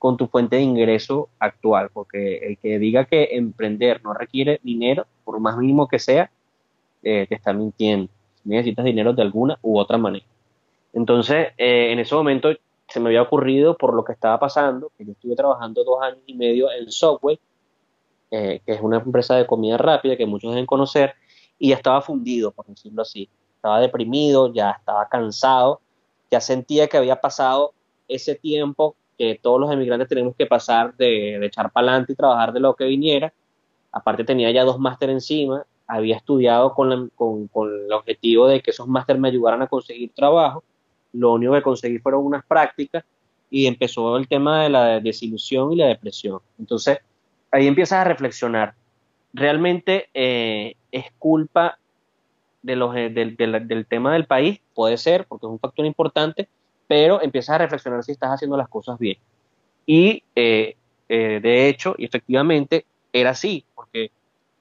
con 0.00 0.16
tu 0.16 0.26
fuente 0.26 0.56
de 0.56 0.62
ingreso 0.62 1.28
actual, 1.38 1.90
porque 1.92 2.38
el 2.38 2.58
que 2.58 2.80
diga 2.80 3.04
que 3.04 3.36
emprender 3.36 4.02
no 4.02 4.14
requiere 4.14 4.58
dinero, 4.64 5.06
por 5.22 5.38
más 5.38 5.56
mínimo 5.56 5.86
que 5.86 6.00
sea, 6.00 6.32
eh, 7.04 7.26
te 7.28 7.36
está 7.36 7.52
mintiendo. 7.52 8.10
Necesitas 8.42 8.84
dinero 8.84 9.12
de 9.12 9.22
alguna 9.22 9.56
u 9.62 9.78
otra 9.78 9.96
manera. 9.96 10.26
Entonces, 10.92 11.50
eh, 11.56 11.92
en 11.92 12.00
ese 12.00 12.16
momento 12.16 12.48
se 12.88 12.98
me 12.98 13.10
había 13.10 13.22
ocurrido 13.22 13.76
por 13.76 13.94
lo 13.94 14.02
que 14.02 14.12
estaba 14.14 14.40
pasando, 14.40 14.90
que 14.98 15.04
yo 15.04 15.12
estuve 15.12 15.36
trabajando 15.36 15.84
dos 15.84 16.02
años 16.02 16.18
y 16.26 16.34
medio 16.34 16.68
en 16.72 16.90
Subway, 16.90 17.38
eh, 18.32 18.60
que 18.66 18.72
es 18.72 18.80
una 18.80 18.96
empresa 18.96 19.36
de 19.36 19.46
comida 19.46 19.76
rápida 19.76 20.16
que 20.16 20.26
muchos 20.26 20.50
deben 20.50 20.66
conocer, 20.66 21.14
y 21.60 21.68
ya 21.68 21.76
estaba 21.76 22.02
fundido, 22.02 22.50
por 22.50 22.66
decirlo 22.66 23.02
así. 23.02 23.28
Estaba 23.68 23.82
deprimido, 23.82 24.50
ya 24.50 24.70
estaba 24.70 25.06
cansado, 25.10 25.82
ya 26.30 26.40
sentía 26.40 26.86
que 26.86 26.96
había 26.96 27.20
pasado 27.20 27.74
ese 28.08 28.34
tiempo 28.34 28.96
que 29.18 29.38
todos 29.42 29.60
los 29.60 29.70
emigrantes 29.70 30.08
tenemos 30.08 30.34
que 30.34 30.46
pasar 30.46 30.96
de, 30.96 31.44
echar 31.44 31.70
para 31.70 31.88
adelante 31.88 32.14
y 32.14 32.16
trabajar 32.16 32.54
de 32.54 32.60
lo 32.60 32.74
que 32.74 32.86
viniera. 32.86 33.30
Aparte 33.92 34.24
tenía 34.24 34.50
ya 34.52 34.64
dos 34.64 34.78
máster 34.78 35.10
encima, 35.10 35.66
había 35.86 36.16
estudiado 36.16 36.72
con, 36.72 37.10
con, 37.14 37.46
con, 37.48 37.68
el 37.68 37.92
objetivo 37.92 38.48
de 38.48 38.62
que 38.62 38.70
esos 38.70 38.88
máster 38.88 39.18
me 39.18 39.28
ayudaran 39.28 39.60
a 39.60 39.66
conseguir 39.66 40.12
trabajo. 40.14 40.64
Lo 41.12 41.34
único 41.34 41.52
que 41.52 41.60
conseguí 41.60 41.98
fueron 41.98 42.24
unas 42.24 42.46
prácticas 42.46 43.04
y 43.50 43.66
empezó 43.66 44.16
el 44.16 44.28
tema 44.28 44.62
de 44.62 44.70
la 44.70 45.00
desilusión 45.00 45.74
y 45.74 45.76
la 45.76 45.88
depresión. 45.88 46.40
Entonces, 46.58 47.00
ahí 47.50 47.66
empiezas 47.66 47.98
a 47.98 48.04
reflexionar. 48.04 48.72
¿Realmente 49.34 50.08
eh, 50.14 50.74
es 50.90 51.12
culpa 51.18 51.78
de 52.62 52.76
los, 52.76 52.94
eh, 52.96 53.10
del, 53.10 53.36
del, 53.36 53.86
tema 53.86 54.12
del 54.12 54.26
país? 54.26 54.60
Puede 54.74 54.96
ser, 54.96 55.26
porque 55.26 55.46
es 55.46 55.50
un 55.50 55.58
factor 55.58 55.86
importante, 55.86 56.48
pero 56.86 57.22
empiezas 57.22 57.56
a 57.56 57.58
reflexionar 57.58 58.02
si 58.02 58.12
estás 58.12 58.30
haciendo 58.30 58.56
las 58.56 58.68
cosas 58.68 58.98
bien. 58.98 59.18
Y 59.86 60.22
eh, 60.34 60.76
de 61.08 61.68
hecho, 61.68 61.94
y 61.96 62.04
efectivamente, 62.04 62.84
era 63.12 63.30
así, 63.30 63.64
porque 63.74 64.10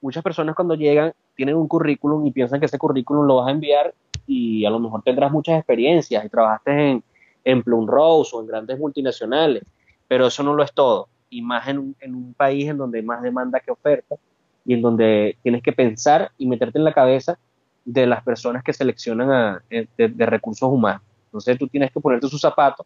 muchas 0.01 0.23
personas 0.23 0.55
cuando 0.55 0.75
llegan 0.75 1.13
tienen 1.35 1.55
un 1.55 1.67
currículum 1.67 2.25
y 2.25 2.31
piensan 2.31 2.59
que 2.59 2.65
ese 2.65 2.77
currículum 2.77 3.25
lo 3.25 3.37
vas 3.37 3.47
a 3.47 3.51
enviar 3.51 3.93
y 4.25 4.65
a 4.65 4.69
lo 4.69 4.79
mejor 4.79 5.03
tendrás 5.03 5.31
muchas 5.31 5.57
experiencias 5.57 6.23
y 6.25 6.29
trabajaste 6.29 6.91
en, 6.91 7.03
en 7.43 7.63
Plum 7.63 7.87
Rose 7.87 8.35
o 8.35 8.41
en 8.41 8.47
grandes 8.47 8.79
multinacionales, 8.79 9.63
pero 10.07 10.27
eso 10.27 10.43
no 10.43 10.53
lo 10.53 10.63
es 10.63 10.73
todo 10.73 11.09
y 11.29 11.41
más 11.41 11.67
en 11.67 11.77
un, 11.77 11.95
en 11.99 12.15
un 12.15 12.33
país 12.33 12.67
en 12.69 12.77
donde 12.77 13.01
más 13.01 13.21
demanda 13.21 13.59
que 13.59 13.71
oferta 13.71 14.15
y 14.65 14.73
en 14.73 14.81
donde 14.81 15.37
tienes 15.43 15.61
que 15.61 15.71
pensar 15.71 16.31
y 16.37 16.47
meterte 16.47 16.77
en 16.77 16.83
la 16.83 16.93
cabeza 16.93 17.37
de 17.87 18.05
las 18.05 18.21
personas 18.21 18.63
que 18.63 18.73
seleccionan 18.73 19.61
eh, 19.69 19.87
de, 19.97 20.25
recursos 20.25 20.69
humanos. 20.69 21.01
Entonces 21.27 21.57
tú 21.57 21.67
tienes 21.67 21.89
que 21.89 22.01
ponerte 22.01 22.27
sus 22.27 22.41
zapatos 22.41 22.85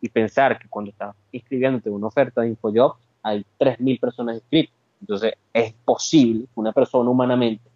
y 0.00 0.08
pensar 0.08 0.56
que 0.56 0.68
cuando 0.68 0.92
estás 0.92 1.16
inscribiéndote 1.32 1.90
una 1.90 2.06
oferta 2.06 2.42
de 2.42 2.50
InfoJob 2.50 2.94
hay 3.24 3.44
3.000 3.58 3.98
personas 3.98 4.36
inscritas. 4.36 4.72
Entonces 5.00 5.34
es 5.52 5.72
posible 5.84 6.44
que 6.44 6.60
una 6.60 6.72
persona 6.72 7.10
humanamente 7.10 7.68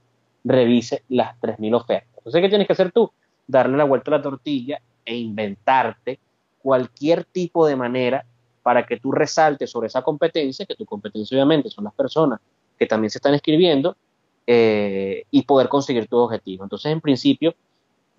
revise 0.44 1.02
las 1.08 1.36
3.000 1.40 1.74
ofertas. 1.74 2.18
Entonces, 2.18 2.40
¿qué 2.40 2.48
tienes 2.48 2.66
que 2.68 2.72
hacer 2.72 2.92
tú? 2.92 3.10
Darle 3.48 3.76
la 3.76 3.84
vuelta 3.84 4.12
a 4.12 4.18
la 4.18 4.22
tortilla 4.22 4.80
e 5.04 5.16
inventarte 5.16 6.20
cualquier 6.62 7.24
tipo 7.24 7.66
de 7.66 7.74
manera 7.74 8.24
para 8.62 8.86
que 8.86 8.98
tú 8.98 9.10
resaltes 9.10 9.70
sobre 9.70 9.88
esa 9.88 10.02
competencia, 10.02 10.64
que 10.66 10.76
tu 10.76 10.86
competencia 10.86 11.34
obviamente 11.34 11.68
son 11.68 11.82
las 11.82 11.94
personas 11.94 12.38
que 12.78 12.86
también 12.86 13.10
se 13.10 13.18
están 13.18 13.34
escribiendo, 13.34 13.96
eh, 14.46 15.24
y 15.30 15.42
poder 15.42 15.68
conseguir 15.68 16.08
tu 16.08 16.16
objetivo. 16.16 16.64
Entonces, 16.64 16.92
en 16.92 17.00
principio, 17.00 17.54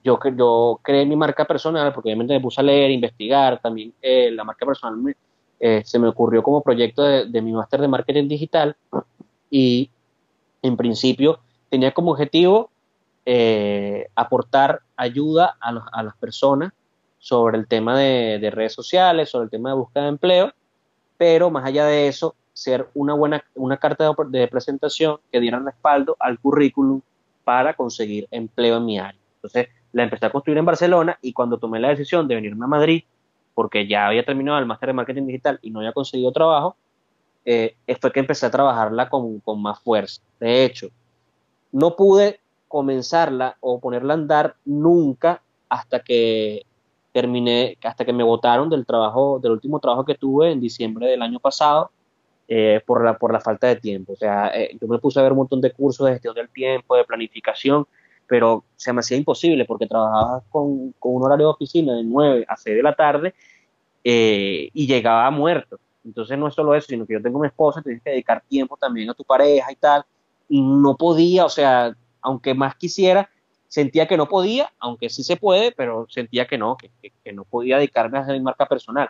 yo, 0.04 0.20
yo 0.36 0.80
creé 0.82 1.06
mi 1.06 1.16
marca 1.16 1.46
personal 1.46 1.94
porque 1.94 2.10
obviamente 2.10 2.34
me 2.34 2.40
puse 2.40 2.62
a 2.62 2.64
leer, 2.64 2.92
investigar, 2.92 3.62
también 3.62 3.94
eh, 4.02 4.32
la 4.32 4.44
marca 4.44 4.66
personal 4.66 5.16
eh, 5.60 5.82
se 5.86 6.00
me 6.00 6.08
ocurrió 6.08 6.42
como 6.42 6.62
proyecto 6.62 7.04
de, 7.04 7.42
mi 7.42 7.52
máster 7.52 7.82
de 7.82 7.88
marketing 7.88 8.28
digital 8.28 8.76
y 9.50 9.90
en 10.62 10.76
principio 10.76 11.40
tenía 11.70 11.94
como 11.94 12.12
objetivo 12.12 12.70
aportar 14.16 14.82
ayuda 14.98 15.56
a, 15.62 15.70
a 15.92 16.04
las 16.04 16.18
personas 16.18 16.74
sobre 17.22 17.60
el 17.60 17.68
tema 17.68 17.98
de, 17.98 18.50
redes 18.52 18.74
sociales, 18.74 19.30
sobre 19.30 19.46
el 19.46 19.52
tema 19.52 19.70
de 19.70 19.76
búsqueda 19.76 20.04
de 20.04 20.10
empleo, 20.10 20.54
pero 21.18 21.52
más 21.52 21.64
allá 21.64 21.86
de 21.86 22.08
eso, 22.08 22.36
ser 22.62 22.88
una 22.93 23.13
buena 23.13 23.43
una 23.56 23.78
carta 23.78 24.13
de, 24.30 24.47
presentación 24.47 25.17
que 25.32 25.39
diera 25.39 25.60
respaldo 25.60 26.15
al 26.19 26.39
currículum 26.39 27.02
para 27.43 27.74
conseguir 27.74 28.28
empleo 28.30 28.78
en 28.78 28.86
mi 28.86 29.00
área. 29.00 29.19
Entonces, 29.36 29.69
la 29.91 30.04
empecé 30.04 30.28
a 30.28 30.30
construir 30.30 30.60
en 30.60 30.65
Barcelona 30.65 31.17
y 31.21 31.34
cuando 31.34 31.58
tomé 31.58 31.80
la 31.80 31.89
decisión 31.89 32.28
de 32.28 32.36
venirme 32.36 32.65
a 32.65 32.67
Madrid, 32.67 33.04
porque 33.56 33.88
ya 33.88 34.08
había 34.08 34.24
terminado 34.24 34.60
el 34.60 34.65
máster 34.65 34.88
de 34.88 34.93
marketing 34.93 35.26
digital 35.26 35.60
y 35.62 35.71
no 35.71 35.80
había 35.80 35.91
conseguido 35.91 36.32
trabajo, 36.32 36.76
eh, 37.45 37.76
fue 38.00 38.12
que 38.12 38.19
empecé 38.19 38.45
a 38.45 38.52
trabajarla 38.52 39.10
con, 39.10 39.39
con 39.39 39.62
más 39.62 39.80
fuerza. 39.80 40.21
De 40.39 40.63
hecho, 40.63 40.89
no 41.71 41.95
pude 41.95 42.39
comenzarla 42.67 43.58
o 43.60 43.80
ponerla 43.80 44.13
a 44.13 44.17
andar 44.17 44.56
nunca 44.65 45.41
hasta 45.67 46.00
que 46.02 46.65
terminé, 47.12 47.78
hasta 47.84 48.06
que 48.06 48.13
me 48.13 48.24
votaron 48.24 48.69
del 48.69 48.86
trabajo, 48.86 49.39
del 49.39 49.54
último 49.54 49.80
trabajo 49.80 50.06
que 50.06 50.15
tuve 50.15 50.52
en 50.52 50.62
diciembre 50.62 51.08
del 51.08 51.21
año 51.21 51.39
pasado, 51.39 51.91
eh, 52.54 52.82
por, 52.86 53.02
la, 53.02 53.18
por 53.18 53.32
la 53.32 53.40
falta 53.40 53.68
de 53.68 53.78
tiempo. 53.78 54.12
O 54.12 54.16
sea, 54.18 54.52
eh, 54.54 54.78
yo 54.78 54.86
me 54.86 55.00
puse 55.00 55.18
a 55.18 55.24
ver 55.24 55.32
un 55.32 55.38
montón 55.38 55.62
de 55.62 55.72
cursos 55.72 56.06
de 56.06 56.12
gestión 56.12 56.36
del 56.36 56.50
tiempo, 56.50 56.98
de 56.98 57.06
planificación, 57.06 57.88
pero 58.28 58.66
se 58.76 58.92
me 58.92 59.00
hacía 59.00 59.16
imposible 59.16 59.64
porque 59.64 59.88
trabajaba 59.88 60.44
con, 60.50 60.92
con 61.00 61.16
un 61.16 61.24
horario 61.24 61.46
de 61.46 61.54
oficina 61.54 61.96
de 61.96 62.04
9 62.04 62.46
a 62.46 62.58
6 62.58 62.76
de 62.76 62.84
la 62.84 62.94
tarde 62.94 63.34
eh, 64.04 64.70
y 64.74 64.86
llegaba 64.86 65.32
muerto. 65.32 65.80
Entonces 66.04 66.38
no 66.38 66.50
es 66.50 66.54
solo 66.54 66.76
eso, 66.76 66.88
sino 66.90 67.06
que 67.06 67.14
yo 67.14 67.22
tengo 67.22 67.40
mi 67.40 67.48
esposa, 67.48 67.82
tienes 67.82 68.04
que 68.04 68.10
dedicar 68.10 68.44
tiempo 68.50 68.76
también 68.76 69.10
a 69.10 69.14
tu 69.14 69.24
pareja 69.24 69.72
y 69.72 69.78
tal, 69.78 70.04
y 70.50 70.62
no 70.62 70.98
podía, 70.98 71.46
o 71.46 71.50
sea, 71.50 71.96
aunque 72.22 72.54
más 72.54 72.76
quisiera, 72.76 73.30
sentía 73.70 74.10
que 74.10 74.18
no 74.18 74.28
podía, 74.28 74.74
aunque 74.78 75.10
sí 75.10 75.24
se 75.24 75.38
puede, 75.38 75.72
pero 75.72 76.06
sentía 76.10 76.48
que 76.48 76.58
no, 76.58 76.76
que, 76.76 77.32
no 77.32 77.46
podía 77.46 77.78
dedicarme 77.78 78.18
a 78.18 78.22
hacer 78.24 78.34
mi 78.34 78.42
marca 78.42 78.66
personal. 78.66 79.10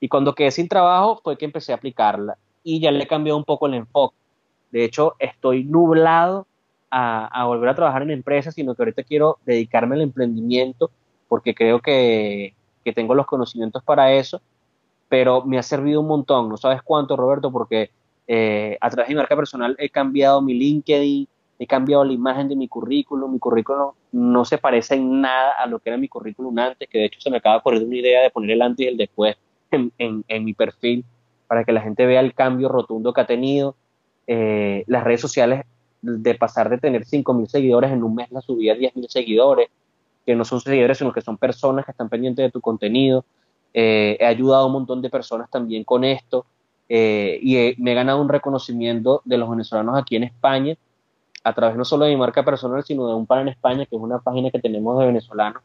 Y 0.00 0.08
cuando 0.08 0.34
quedé 0.34 0.50
sin 0.50 0.66
trabajo 0.66 1.20
fue 1.22 1.38
que 1.38 1.44
empecé 1.44 1.70
a 1.70 1.76
aplicarla 1.76 2.36
y 2.62 2.80
ya 2.80 2.90
le 2.90 3.06
cambió 3.06 3.36
un 3.36 3.44
poco 3.44 3.66
el 3.66 3.74
enfoque. 3.74 4.16
De 4.70 4.84
hecho, 4.84 5.14
estoy 5.18 5.64
nublado 5.64 6.46
a, 6.90 7.44
volver 7.46 7.68
a 7.68 7.74
trabajar 7.74 8.02
en 8.02 8.10
empresas, 8.10 8.54
sino 8.54 8.74
que 8.74 8.82
ahorita 8.82 9.02
quiero 9.02 9.38
dedicarme 9.44 9.96
al 9.96 10.02
emprendimiento 10.02 10.90
porque 11.28 11.54
creo 11.54 11.80
que, 11.80 12.54
tengo 12.94 13.14
los 13.14 13.26
conocimientos 13.26 13.82
para 13.84 14.14
eso, 14.14 14.40
pero 15.10 15.44
me 15.44 15.58
ha 15.58 15.62
servido 15.62 16.00
un 16.00 16.06
montón, 16.06 16.48
no 16.48 16.56
sabes 16.56 16.80
cuánto, 16.82 17.18
Roberto, 17.18 17.52
porque 17.52 17.90
eh, 18.26 18.78
a 18.80 18.88
través 18.88 19.08
de 19.08 19.14
mi 19.14 19.18
marca 19.18 19.36
personal 19.36 19.76
he 19.78 19.90
cambiado 19.90 20.40
mi 20.40 20.54
LinkedIn, 20.54 21.28
he 21.58 21.66
cambiado 21.66 22.02
la 22.02 22.14
imagen 22.14 22.48
de 22.48 22.56
mi 22.56 22.66
currículum, 22.66 23.32
mi 23.32 23.38
currículum 23.38 23.90
no 24.12 24.44
se 24.46 24.56
parece 24.56 24.94
en 24.94 25.20
nada 25.20 25.52
a 25.58 25.66
lo 25.66 25.80
que 25.80 25.90
era 25.90 25.98
mi 25.98 26.08
currículum 26.08 26.58
antes, 26.58 26.88
que 26.88 26.96
de 26.96 27.04
hecho 27.04 27.20
se 27.20 27.30
me 27.30 27.36
acaba 27.36 27.56
de 27.56 27.58
ocurrir 27.58 27.82
una 27.82 27.96
idea 27.96 28.22
de 28.22 28.30
poner 28.30 28.52
el 28.52 28.62
antes 28.62 28.86
y 28.86 28.88
el 28.88 28.96
después 28.96 29.36
en, 29.70 30.44
mi 30.44 30.54
perfil 30.54 31.04
para 31.48 31.64
que 31.64 31.72
la 31.72 31.80
gente 31.80 32.06
vea 32.06 32.20
el 32.20 32.34
cambio 32.34 32.68
rotundo 32.68 33.12
que 33.12 33.22
ha 33.22 33.26
tenido. 33.26 33.74
Eh, 34.26 34.84
las 34.86 35.02
redes 35.02 35.22
sociales, 35.22 35.64
de 36.02 36.34
pasar 36.34 36.68
de 36.68 36.78
tener 36.78 37.04
5.000 37.04 37.46
seguidores 37.46 37.90
en 37.90 38.04
un 38.04 38.14
mes, 38.14 38.30
la 38.30 38.40
subí 38.40 38.68
a 38.68 38.76
10.000 38.76 39.08
seguidores, 39.08 39.68
que 40.24 40.36
no 40.36 40.44
son 40.44 40.60
seguidores, 40.60 40.98
sino 40.98 41.12
que 41.12 41.22
son 41.22 41.38
personas 41.38 41.86
que 41.86 41.90
están 41.90 42.10
pendientes 42.10 42.44
de 42.44 42.50
tu 42.50 42.60
contenido. 42.60 43.24
Eh, 43.72 44.16
he 44.20 44.26
ayudado 44.26 44.64
a 44.64 44.66
un 44.66 44.72
montón 44.72 45.00
de 45.00 45.10
personas 45.10 45.50
también 45.50 45.84
con 45.84 46.04
esto 46.04 46.46
eh, 46.88 47.38
y 47.42 47.74
me 47.82 47.92
he 47.92 47.94
ganado 47.94 48.20
un 48.20 48.28
reconocimiento 48.28 49.22
de 49.24 49.38
los 49.38 49.48
venezolanos 49.50 49.98
aquí 49.98 50.16
en 50.16 50.24
España 50.24 50.76
a 51.44 51.54
través 51.54 51.76
no 51.76 51.84
solo 51.84 52.04
de 52.04 52.10
mi 52.10 52.16
marca 52.16 52.44
personal, 52.44 52.84
sino 52.84 53.08
de 53.08 53.14
un 53.14 53.26
par 53.26 53.40
en 53.40 53.48
España, 53.48 53.86
que 53.86 53.96
es 53.96 54.02
una 54.02 54.18
página 54.18 54.50
que 54.50 54.58
tenemos 54.58 54.98
de 54.98 55.06
venezolanos 55.06 55.62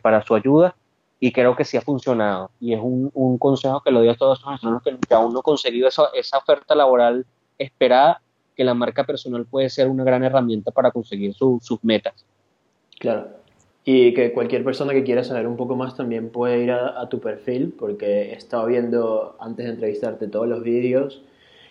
para 0.00 0.22
su 0.22 0.34
ayuda, 0.34 0.74
y 1.22 1.30
creo 1.30 1.54
que 1.54 1.64
sí 1.64 1.76
ha 1.76 1.80
funcionado. 1.80 2.50
Y 2.58 2.74
es 2.74 2.80
un, 2.82 3.08
un 3.14 3.38
consejo 3.38 3.80
que 3.80 3.92
lo 3.92 4.00
doy 4.00 4.08
a 4.08 4.16
todos 4.16 4.40
los 4.40 4.44
venezolanos 4.44 4.82
que, 4.82 5.14
aún 5.14 5.32
no 5.32 5.38
han 5.38 5.42
conseguido 5.42 5.86
esa, 5.86 6.06
esa 6.14 6.38
oferta 6.38 6.74
laboral 6.74 7.24
esperada, 7.58 8.20
que 8.56 8.64
la 8.64 8.74
marca 8.74 9.04
personal 9.04 9.46
puede 9.46 9.70
ser 9.70 9.88
una 9.88 10.02
gran 10.02 10.24
herramienta 10.24 10.72
para 10.72 10.90
conseguir 10.90 11.32
sus 11.32 11.78
metas. 11.84 12.26
Claro. 12.98 13.28
Y 13.84 14.14
que 14.14 14.32
cualquier 14.32 14.64
persona 14.64 14.92
que 14.92 15.04
quiera 15.04 15.22
saber 15.22 15.46
un 15.46 15.56
poco 15.56 15.76
más 15.76 15.94
también 15.94 16.28
puede 16.28 16.64
ir 16.64 16.72
a, 16.72 17.08
tu 17.08 17.20
perfil, 17.20 17.72
porque 17.78 18.32
he 18.32 18.34
estado 18.34 18.66
viendo 18.66 19.36
antes 19.38 19.66
de 19.66 19.72
entrevistarte 19.74 20.26
todos 20.26 20.48
los 20.48 20.64
vídeos 20.64 21.22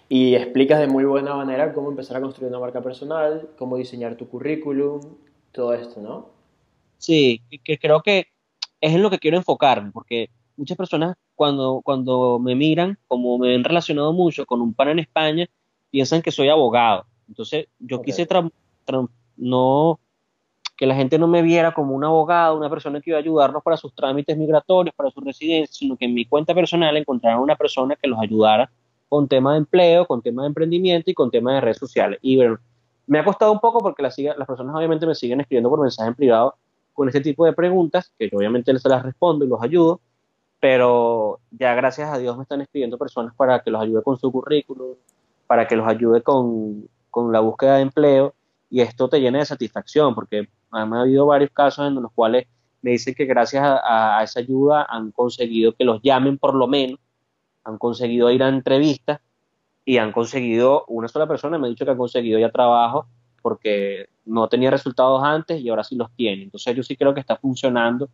y 0.07 0.35
explicas 0.35 0.79
de 0.79 0.87
muy 0.87 1.03
buena 1.03 1.35
manera 1.35 1.73
cómo 1.73 1.89
empezar 1.89 2.15
a 2.15 2.21
construir 2.21 2.51
una 2.51 2.59
marca 2.59 2.81
personal, 2.81 3.49
cómo 3.57 3.75
diseñar 3.75 4.15
tu 4.15 4.29
currículum, 4.29 5.01
todo 5.51 5.73
esto, 5.73 5.99
¿no? 5.99 6.29
Sí, 6.99 7.41
que 7.65 7.77
creo 7.77 8.01
que 8.01 8.30
es 8.81 8.93
en 8.93 9.01
lo 9.01 9.09
que 9.09 9.19
quiero 9.19 9.37
enfocarme, 9.37 9.91
porque 9.91 10.29
muchas 10.57 10.77
personas 10.77 11.15
cuando, 11.35 11.81
cuando 11.83 12.39
me 12.39 12.55
miran, 12.55 12.97
como 13.07 13.37
me 13.37 13.55
han 13.55 13.63
relacionado 13.63 14.11
mucho 14.11 14.45
con 14.45 14.61
un 14.61 14.73
pan 14.73 14.89
en 14.89 14.99
España, 14.99 15.47
piensan 15.91 16.21
que 16.21 16.31
soy 16.31 16.49
abogado. 16.49 17.05
Entonces, 17.27 17.67
yo 17.79 18.01
quise 18.01 18.27
no 19.37 19.99
que 20.75 20.87
la 20.87 20.95
gente 20.95 21.19
no 21.19 21.27
me 21.27 21.43
viera 21.43 21.73
como 21.73 21.93
un 21.93 22.03
abogado, 22.03 22.57
una 22.57 22.69
persona 22.69 22.99
que 22.99 23.11
iba 23.11 23.17
a 23.17 23.21
ayudarnos 23.21 23.61
para 23.61 23.77
sus 23.77 23.93
trámites 23.93 24.35
migratorios, 24.35 24.95
para 24.95 25.11
su 25.11 25.21
residencia, 25.21 25.71
sino 25.71 25.95
que 25.95 26.05
en 26.05 26.13
mi 26.15 26.25
cuenta 26.25 26.55
personal 26.55 26.97
encontraran 26.97 27.39
una 27.39 27.55
persona 27.55 27.95
que 27.95 28.07
los 28.07 28.19
ayudara 28.19 28.71
con 29.07 29.27
temas 29.27 29.53
de 29.53 29.57
empleo, 29.59 30.07
con 30.07 30.23
temas 30.23 30.43
de 30.43 30.47
emprendimiento 30.47 31.11
y 31.11 31.13
con 31.13 31.29
temas 31.29 31.53
de 31.53 31.61
redes 31.61 31.77
sociales. 31.77 32.17
Y 32.23 32.35
bueno, 32.35 32.57
me 33.05 33.19
ha 33.19 33.23
costado 33.23 33.51
un 33.51 33.59
poco 33.59 33.79
porque 33.79 34.01
las, 34.01 34.17
las 34.17 34.47
personas 34.47 34.75
obviamente 34.75 35.05
me 35.05 35.13
siguen 35.13 35.41
escribiendo 35.41 35.69
por 35.69 35.81
mensaje 35.81 36.09
en 36.09 36.15
privado 36.15 36.55
con 37.01 37.07
este 37.07 37.21
tipo 37.21 37.45
de 37.45 37.53
preguntas, 37.53 38.13
que 38.19 38.29
yo 38.29 38.37
obviamente 38.37 38.71
les 38.71 38.85
las 38.85 39.01
respondo 39.01 39.43
y 39.43 39.47
los 39.47 39.59
ayudo, 39.63 40.01
pero 40.59 41.39
ya 41.49 41.73
gracias 41.73 42.13
a 42.13 42.19
Dios 42.19 42.37
me 42.37 42.43
están 42.43 42.61
escribiendo 42.61 42.99
personas 42.99 43.33
para 43.33 43.59
que 43.63 43.71
los 43.71 43.81
ayude 43.81 44.03
con 44.03 44.19
su 44.19 44.31
currículum, 44.31 44.97
para 45.47 45.67
que 45.67 45.75
los 45.75 45.87
ayude 45.87 46.21
con, 46.21 46.87
con 47.09 47.31
la 47.31 47.39
búsqueda 47.39 47.77
de 47.77 47.81
empleo 47.81 48.35
y 48.69 48.81
esto 48.81 49.09
te 49.09 49.19
llena 49.19 49.39
de 49.39 49.47
satisfacción 49.47 50.13
porque 50.13 50.47
han 50.69 50.93
habido 50.93 51.25
varios 51.25 51.49
casos 51.49 51.87
en 51.87 51.95
los 51.95 52.11
cuales 52.11 52.45
me 52.83 52.91
dicen 52.91 53.15
que 53.15 53.25
gracias 53.25 53.63
a, 53.65 54.21
esa 54.23 54.39
ayuda 54.39 54.85
han 54.87 55.09
conseguido 55.09 55.73
que 55.73 55.85
los 55.85 56.03
llamen 56.03 56.37
por 56.37 56.53
lo 56.53 56.67
menos, 56.67 56.99
han 57.63 57.79
conseguido 57.79 58.29
ir 58.29 58.43
a 58.43 58.49
entrevistas 58.49 59.21
y 59.85 59.97
han 59.97 60.11
conseguido, 60.11 60.85
una 60.87 61.07
sola 61.07 61.27
persona 61.27 61.57
me 61.57 61.65
ha 61.65 61.71
dicho 61.71 61.83
que 61.83 61.93
ha 61.93 61.97
conseguido 61.97 62.37
ya 62.37 62.51
trabajo 62.51 63.07
porque 63.41 64.07
no 64.25 64.47
tenía 64.47 64.71
resultados 64.71 65.23
antes 65.23 65.59
y 65.59 65.69
ahora 65.69 65.83
sí 65.83 65.95
los 65.95 66.11
tiene. 66.15 66.43
Entonces 66.43 66.75
yo 66.75 66.83
sí 66.83 66.95
creo 66.95 67.13
que 67.13 67.19
está 67.19 67.35
funcionando 67.35 68.09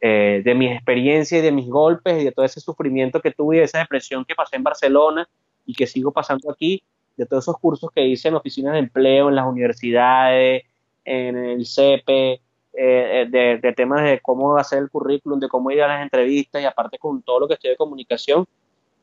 eh, 0.00 0.42
de 0.44 0.54
mis 0.54 0.72
experiencias 0.72 1.40
y 1.40 1.44
de 1.44 1.52
mis 1.52 1.68
golpes 1.68 2.20
y 2.20 2.24
de 2.24 2.32
todo 2.32 2.44
ese 2.44 2.60
sufrimiento 2.60 3.20
que 3.20 3.30
tuve 3.30 3.56
y 3.56 3.58
de 3.60 3.64
esa 3.66 3.78
depresión 3.78 4.24
que 4.24 4.34
pasé 4.34 4.56
en 4.56 4.64
Barcelona 4.64 5.28
y 5.64 5.74
que 5.74 5.86
sigo 5.86 6.12
pasando 6.12 6.50
aquí, 6.50 6.82
de 7.16 7.26
todos 7.26 7.44
esos 7.44 7.58
cursos 7.58 7.90
que 7.94 8.04
hice 8.04 8.28
en 8.28 8.34
oficinas 8.34 8.72
de 8.72 8.80
empleo, 8.80 9.28
en 9.28 9.36
las 9.36 9.46
universidades, 9.46 10.64
en 11.04 11.36
el 11.36 11.64
CEPE, 11.66 12.40
eh, 12.72 13.26
de, 13.30 13.58
de, 13.58 13.72
temas 13.74 14.02
de 14.02 14.18
cómo 14.20 14.56
hacer 14.56 14.80
el 14.80 14.90
currículum, 14.90 15.38
de 15.38 15.48
cómo 15.48 15.70
ir 15.70 15.82
a 15.82 15.88
las 15.88 16.02
entrevistas 16.02 16.60
y 16.60 16.64
aparte 16.64 16.98
con 16.98 17.22
todo 17.22 17.40
lo 17.40 17.46
que 17.46 17.54
estoy 17.54 17.70
de 17.70 17.76
comunicación, 17.76 18.46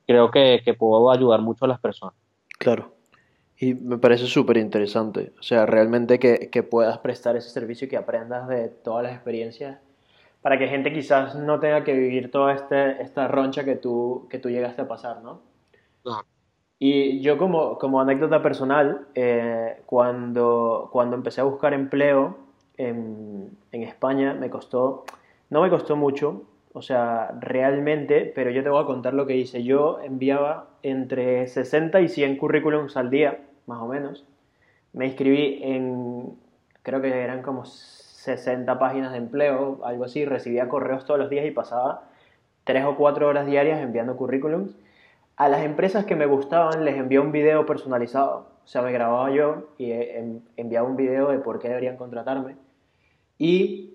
creo 0.05 0.29
que 0.31 0.75
puedo 0.77 1.11
ayudar 1.11 1.41
mucho 1.41 1.65
a 1.65 1.69
las 1.69 1.79
personas. 1.79 2.15
Claro. 2.57 2.98
Y 3.59 3.73
me 3.73 3.97
parece 3.97 4.25
súper 4.25 4.57
interesante. 4.57 5.33
O 5.39 5.43
sea, 5.43 5.65
realmente 5.65 6.17
que, 6.17 6.49
que, 6.49 6.63
puedas 6.63 6.97
prestar 6.99 7.35
ese 7.35 7.49
servicio 7.49 7.85
y 7.85 7.89
que 7.89 7.97
aprendas 7.97 8.47
de 8.47 8.69
todas 8.69 9.03
las 9.03 9.13
experiencias 9.13 9.79
para 10.41 10.57
que 10.57 10.67
gente 10.67 10.93
quizás 10.93 11.35
no 11.35 11.59
tenga 11.59 11.83
que 11.83 11.93
vivir 11.93 12.31
toda 12.31 12.53
este, 12.53 13.01
esta 13.01 13.27
roncha 13.27 13.65
que 13.65 13.75
tú, 13.75 14.27
que 14.29 14.39
tú 14.39 14.49
llegaste 14.49 14.81
a 14.81 14.87
pasar, 14.87 15.21
¿no? 15.21 15.41
Claro. 16.03 16.25
Y 16.81 17.19
yo 17.19 17.37
como, 17.37 17.77
como 17.77 17.99
anécdota 17.99 18.41
personal, 18.41 19.07
eh, 19.13 19.81
cuando, 19.85 20.87
cuando 20.93 21.17
empecé 21.17 21.41
a 21.41 21.43
buscar 21.43 21.73
empleo 21.73 22.37
en, 22.77 23.49
en, 23.73 23.83
España, 23.83 24.33
me 24.33 24.49
costó, 24.49 25.03
no 25.49 25.61
me 25.61 25.69
costó 25.69 25.97
mucho, 25.97 26.43
o 26.71 26.81
sea, 26.81 27.35
realmente, 27.41 28.31
pero 28.33 28.49
yo 28.51 28.63
te 28.63 28.69
voy 28.69 28.81
a 28.81 28.85
contar 28.85 29.13
lo 29.13 29.27
que 29.27 29.35
hice. 29.35 29.65
Yo 29.65 29.99
enviaba 29.99 30.69
entre 30.81 31.47
60 31.47 31.99
y 31.99 32.07
100 32.07 32.37
currículums 32.37 32.95
al 32.95 33.09
día, 33.09 33.41
más 33.69 33.81
o 33.81 33.87
menos. 33.87 34.25
Me 34.91 35.05
inscribí 35.05 35.61
en, 35.63 36.37
creo 36.83 37.01
que 37.01 37.09
eran 37.09 37.41
como 37.41 37.63
60 37.65 38.77
páginas 38.79 39.13
de 39.13 39.19
empleo, 39.19 39.79
algo 39.85 40.03
así. 40.03 40.25
Recibía 40.25 40.67
correos 40.67 41.05
todos 41.05 41.19
los 41.19 41.29
días 41.29 41.45
y 41.45 41.51
pasaba 41.51 42.09
3 42.65 42.83
o 42.83 42.97
4 42.97 43.27
horas 43.27 43.47
diarias 43.47 43.79
enviando 43.79 44.17
currículums 44.17 44.75
a 45.39 45.47
las 45.47 45.63
empresas 45.63 46.03
que 46.03 46.17
me 46.17 46.25
gustaban 46.25 46.83
les 46.83 46.97
envié 46.97 47.17
un 47.17 47.31
video 47.31 47.65
personalizado. 47.65 48.49
O 48.65 48.67
sea, 48.67 48.81
me 48.81 48.91
grababa 48.91 49.31
yo 49.31 49.69
y 49.77 49.91
enviaba 50.57 50.85
un 50.85 50.97
video 50.97 51.29
de 51.29 51.39
por 51.39 51.59
qué 51.59 51.69
deberían 51.69 51.95
contratarme. 51.95 52.57
Y, 53.37 53.93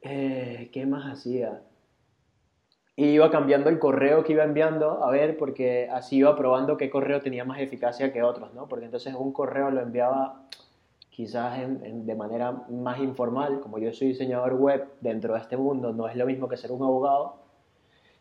eh, 0.00 0.70
¿qué 0.72 0.86
más 0.86 1.12
hacía? 1.12 1.60
Y 2.98 3.04
iba 3.08 3.30
cambiando 3.30 3.68
el 3.68 3.78
correo 3.78 4.24
que 4.24 4.32
iba 4.32 4.42
enviando, 4.42 5.04
a 5.04 5.10
ver, 5.10 5.36
porque 5.36 5.86
así 5.92 6.16
iba 6.16 6.34
probando 6.34 6.78
qué 6.78 6.88
correo 6.88 7.20
tenía 7.20 7.44
más 7.44 7.60
eficacia 7.60 8.10
que 8.10 8.22
otros, 8.22 8.54
¿no? 8.54 8.66
Porque 8.68 8.86
entonces 8.86 9.14
un 9.14 9.32
correo 9.32 9.70
lo 9.70 9.82
enviaba 9.82 10.46
quizás 11.10 11.58
de 11.58 12.14
manera 12.14 12.52
más 12.68 12.98
informal, 12.98 13.60
como 13.60 13.78
yo 13.78 13.92
soy 13.92 14.08
diseñador 14.08 14.54
web 14.54 14.86
dentro 15.00 15.34
de 15.34 15.40
este 15.40 15.56
mundo, 15.56 15.92
no 15.92 16.08
es 16.08 16.16
lo 16.16 16.26
mismo 16.26 16.48
que 16.48 16.58
ser 16.58 16.72
un 16.72 16.82
abogado. 16.82 17.36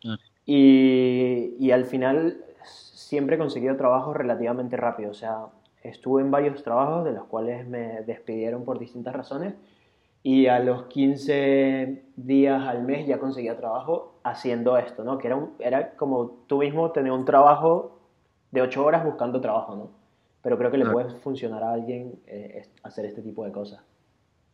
Ah. 0.06 0.18
Y, 0.46 1.56
y, 1.60 1.72
al 1.72 1.86
final 1.86 2.44
siempre 2.64 3.36
he 3.36 3.40
conseguido 3.40 3.76
trabajos 3.76 4.16
relativamente 4.16 4.78
rápido. 4.78 5.12
O 5.12 5.14
sea, 5.14 5.48
estuve 5.84 6.22
en 6.22 6.32
varios 6.32 6.64
trabajos 6.64 7.04
de 7.04 7.12
los 7.12 7.26
cuales 7.26 7.68
me 7.68 8.02
despidieron 8.04 8.64
por 8.64 8.80
distintas 8.80 9.14
razones 9.14 9.56
y 10.26 10.48
a 10.48 10.58
los 10.58 10.88
15 10.88 12.04
días 12.16 12.68
al 12.68 12.82
mes 12.82 13.06
ya 13.06 13.20
conseguía 13.20 13.56
trabajo 13.58 14.20
haciendo 14.24 14.76
esto, 14.76 15.04
¿no? 15.04 15.20
Que 15.20 15.28
era, 15.28 15.36
un, 15.36 15.54
era 15.60 15.96
como 15.98 16.44
tú 16.48 16.58
mismo 16.58 16.92
tener 16.92 17.12
un 17.12 17.26
trabajo 17.26 18.02
de 18.50 18.64
8 18.64 18.84
horas 18.84 19.06
buscando 19.06 19.40
trabajo, 19.40 19.76
¿no? 19.76 19.92
Pero 20.42 20.58
creo 20.58 20.72
que 20.72 20.80
le 20.80 20.88
puede 20.88 21.12
funcionar 21.20 21.62
a 21.62 21.74
alguien 21.74 22.20
eh, 22.26 22.68
hacer 22.82 23.06
este 23.06 23.22
tipo 23.22 23.46
de 23.46 23.52
cosas. 23.52 23.84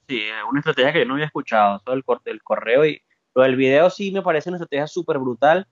Sí, 0.10 0.22
una 0.50 0.60
estrategia 0.60 0.92
que 0.92 1.00
yo 1.00 1.06
no 1.06 1.14
había 1.14 1.28
escuchado, 1.28 1.80
todo 1.80 1.96
el, 1.96 2.04
el 2.26 2.44
correo 2.44 2.86
y 2.86 3.02
lo 3.34 3.44
del 3.44 3.56
video 3.56 3.90
sí 3.90 4.12
me 4.12 4.22
parece 4.22 4.50
una 4.50 4.58
estrategia 4.58 4.88
súper 4.88 5.20
brutal 5.20 5.66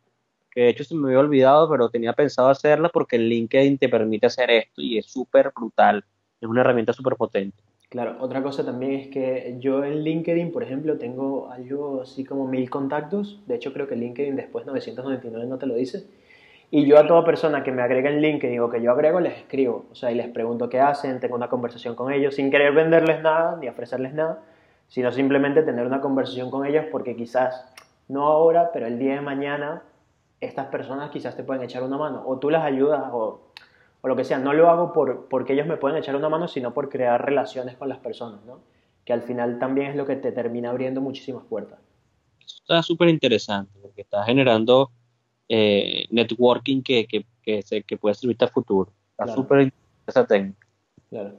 que 0.50 0.62
de 0.62 0.70
hecho 0.70 0.86
se 0.86 0.96
me 0.96 1.10
había 1.10 1.20
olvidado, 1.20 1.70
pero 1.70 1.90
tenía 1.90 2.14
pensado 2.14 2.48
hacerla 2.48 2.88
porque 2.88 3.18
el 3.18 3.28
LinkedIn 3.28 3.78
te 3.78 3.90
permite 3.90 4.28
hacer 4.28 4.50
esto 4.50 4.82
y 4.82 4.98
es 4.98 5.08
súper 5.08 5.52
brutal, 5.54 6.06
es 6.40 6.48
una 6.48 6.62
herramienta 6.62 6.94
súper 6.94 7.18
potente. 7.18 7.62
Claro, 7.90 8.18
otra 8.20 8.44
cosa 8.44 8.64
también 8.64 8.94
es 8.94 9.08
que 9.08 9.56
yo 9.60 9.84
en 9.84 10.04
LinkedIn, 10.04 10.52
por 10.52 10.62
ejemplo, 10.62 11.00
tengo 11.00 11.50
algo 11.52 12.02
así 12.04 12.24
como 12.24 12.48
mil 12.48 12.70
contactos, 12.70 13.42
de 13.48 13.56
hecho 13.56 13.74
creo 13.74 13.88
que 13.88 13.96
LinkedIn 13.96 14.36
después 14.36 14.68
999 14.68 15.48
no 15.48 15.58
te 15.58 15.66
lo 15.66 15.74
dice, 15.74 16.06
y 16.70 16.86
yo 16.86 17.00
a 17.00 17.08
toda 17.08 17.26
persona 17.26 17.64
que 17.64 17.72
me 17.72 17.82
agrega 17.82 18.12
en 18.12 18.22
LinkedIn 18.22 18.60
o 18.60 18.70
que 18.70 18.80
yo 18.84 18.92
agrego 18.92 19.20
les 19.20 19.38
escribo, 19.38 19.86
o 19.92 19.96
sea, 19.96 20.12
y 20.12 20.16
les 20.16 20.28
pregunto 20.28 20.70
qué 20.70 20.80
hacen, 20.80 21.20
tengo 21.20 21.36
una 21.36 21.50
conversación 21.50 21.96
con 21.96 22.14
ellos 22.14 22.36
sin 22.36 22.52
querer 22.52 22.74
venderles 22.74 23.24
nada 23.24 23.58
ni 23.60 23.68
ofrecerles 23.68 24.14
nada, 24.14 24.44
sino 24.88 25.12
simplemente 25.12 25.64
tener 25.64 25.88
una 25.88 26.00
conversación 26.00 26.52
con 26.52 26.68
ellos 26.68 26.86
porque 26.92 27.16
quizás, 27.16 27.66
no 28.08 28.26
ahora, 28.26 28.70
pero 28.72 28.86
el 28.86 29.00
día 29.00 29.16
de 29.16 29.22
mañana 29.22 29.82
estas 30.42 30.68
personas 30.68 31.10
quizás 31.10 31.36
te 31.36 31.44
pueden 31.44 31.64
echar 31.64 31.82
una 31.82 31.98
mano, 31.98 32.22
o 32.28 32.38
tú 32.38 32.52
las 32.52 32.64
ayudas, 32.64 33.02
o, 33.12 33.42
o 34.02 34.08
lo 34.08 34.16
que 34.16 34.24
sea. 34.24 34.40
No 34.40 34.54
lo 34.54 34.70
hago 34.70 34.94
por, 34.94 35.28
porque 35.28 35.54
ellos 35.54 35.68
me 35.68 35.78
pueden 35.78 35.98
echar 35.98 36.16
una 36.16 36.30
mano, 36.30 36.48
sino 36.48 36.74
por 36.74 36.90
crear 36.90 37.24
relaciones 37.24 37.76
con 37.76 37.90
las 37.90 38.00
personas, 38.00 38.44
¿no? 38.46 38.60
Que 39.06 39.14
al 39.14 39.22
final 39.22 39.60
también 39.60 39.92
es 39.92 39.96
lo 39.96 40.06
que 40.06 40.16
te 40.16 40.32
termina 40.32 40.70
abriendo 40.70 41.02
muchísimas 41.02 41.44
puertas. 41.46 41.80
está 42.40 42.84
súper 42.84 43.10
interesante, 43.10 43.78
porque 43.82 44.02
está 44.02 44.24
generando 44.24 44.92
eh, 45.48 46.06
networking 46.12 46.82
que, 46.82 47.08
que, 47.08 47.26
que, 47.42 47.84
que, 47.84 47.98
puede 47.98 48.16
servirte 48.16 48.46
a 48.46 48.48
futuro. 48.50 48.92
Está 49.12 49.34
súper 49.34 49.62
interesante 49.62 50.08
esa 50.08 50.26
técnica. 50.26 50.68
Claro. 51.10 51.34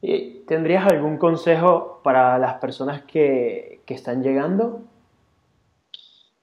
¿Y 0.00 0.40
¿Tendrías 0.46 0.86
algún 0.86 1.16
consejo 1.16 2.00
para 2.02 2.38
las 2.38 2.54
personas 2.54 3.02
que, 3.02 3.80
que 3.86 3.94
están 3.94 4.22
llegando 4.22 4.82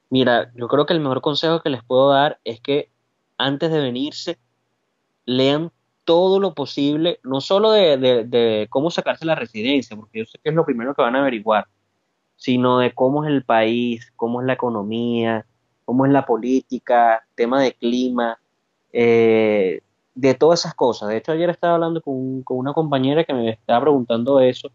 Mira, 0.09 0.51
yo 0.55 0.67
creo 0.67 0.85
que 0.85 0.93
el 0.93 0.99
mejor 0.99 1.21
consejo 1.21 1.61
que 1.61 1.69
les 1.69 1.83
puedo 1.83 2.09
dar 2.09 2.39
es 2.43 2.59
que 2.59 2.89
antes 3.37 3.71
de 3.71 3.79
venirse, 3.79 4.39
lean 5.29 5.71
todo 6.05 6.39
lo 6.39 6.55
posible, 6.55 7.19
no 7.23 7.39
solo 7.39 7.71
de, 7.71 8.67
cómo 8.71 8.89
sacarse 8.89 9.25
la 9.25 9.35
residencia, 9.35 9.95
porque 9.95 10.19
yo 10.19 10.25
sé 10.25 10.39
que 10.43 10.49
es 10.49 10.55
lo 10.55 10.65
primero 10.65 10.95
que 10.95 11.03
van 11.03 11.15
a 11.15 11.19
averiguar, 11.19 11.67
sino 12.35 12.79
de 12.79 12.93
cómo 12.93 13.23
es 13.23 13.29
el 13.29 13.43
país, 13.43 14.11
cómo 14.15 14.41
es 14.41 14.47
la 14.47 14.53
economía, 14.53 15.45
cómo 15.85 16.07
es 16.07 16.11
la 16.11 16.25
política, 16.25 17.23
tema 17.35 17.61
de 17.61 17.73
clima, 17.73 18.39
eh, 18.91 19.81
de 20.15 20.33
todas 20.33 20.61
esas 20.61 20.73
cosas. 20.73 21.09
De 21.09 21.17
hecho, 21.17 21.31
ayer 21.31 21.51
estaba 21.51 21.75
hablando 21.75 22.01
con, 22.01 22.43
una 22.47 22.73
compañera 22.73 23.23
que 23.23 23.33
me 23.35 23.51
estaba 23.51 23.81
preguntando 23.81 24.39
eso 24.39 24.71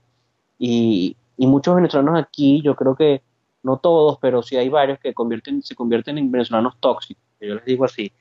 y, 0.57 1.17
y 1.37 1.49
muchos 1.49 1.75
venezolanos 1.75 2.17
aquí, 2.23 2.62
yo 2.62 2.77
creo 2.77 2.95
que 2.95 3.23
no 3.64 3.79
todos, 3.79 4.19
pero 4.21 4.40
sí 4.43 4.57
hay 4.57 4.69
varios 4.69 5.01
que 5.01 5.12
convierten, 5.14 5.62
se 5.62 5.75
convierten 5.75 6.17
en 6.17 6.31
venezolanos 6.31 6.77
tóxicos, 6.79 7.25
yo 7.40 7.57
les 7.57 7.64
digo 7.64 7.85
así. 7.85 8.12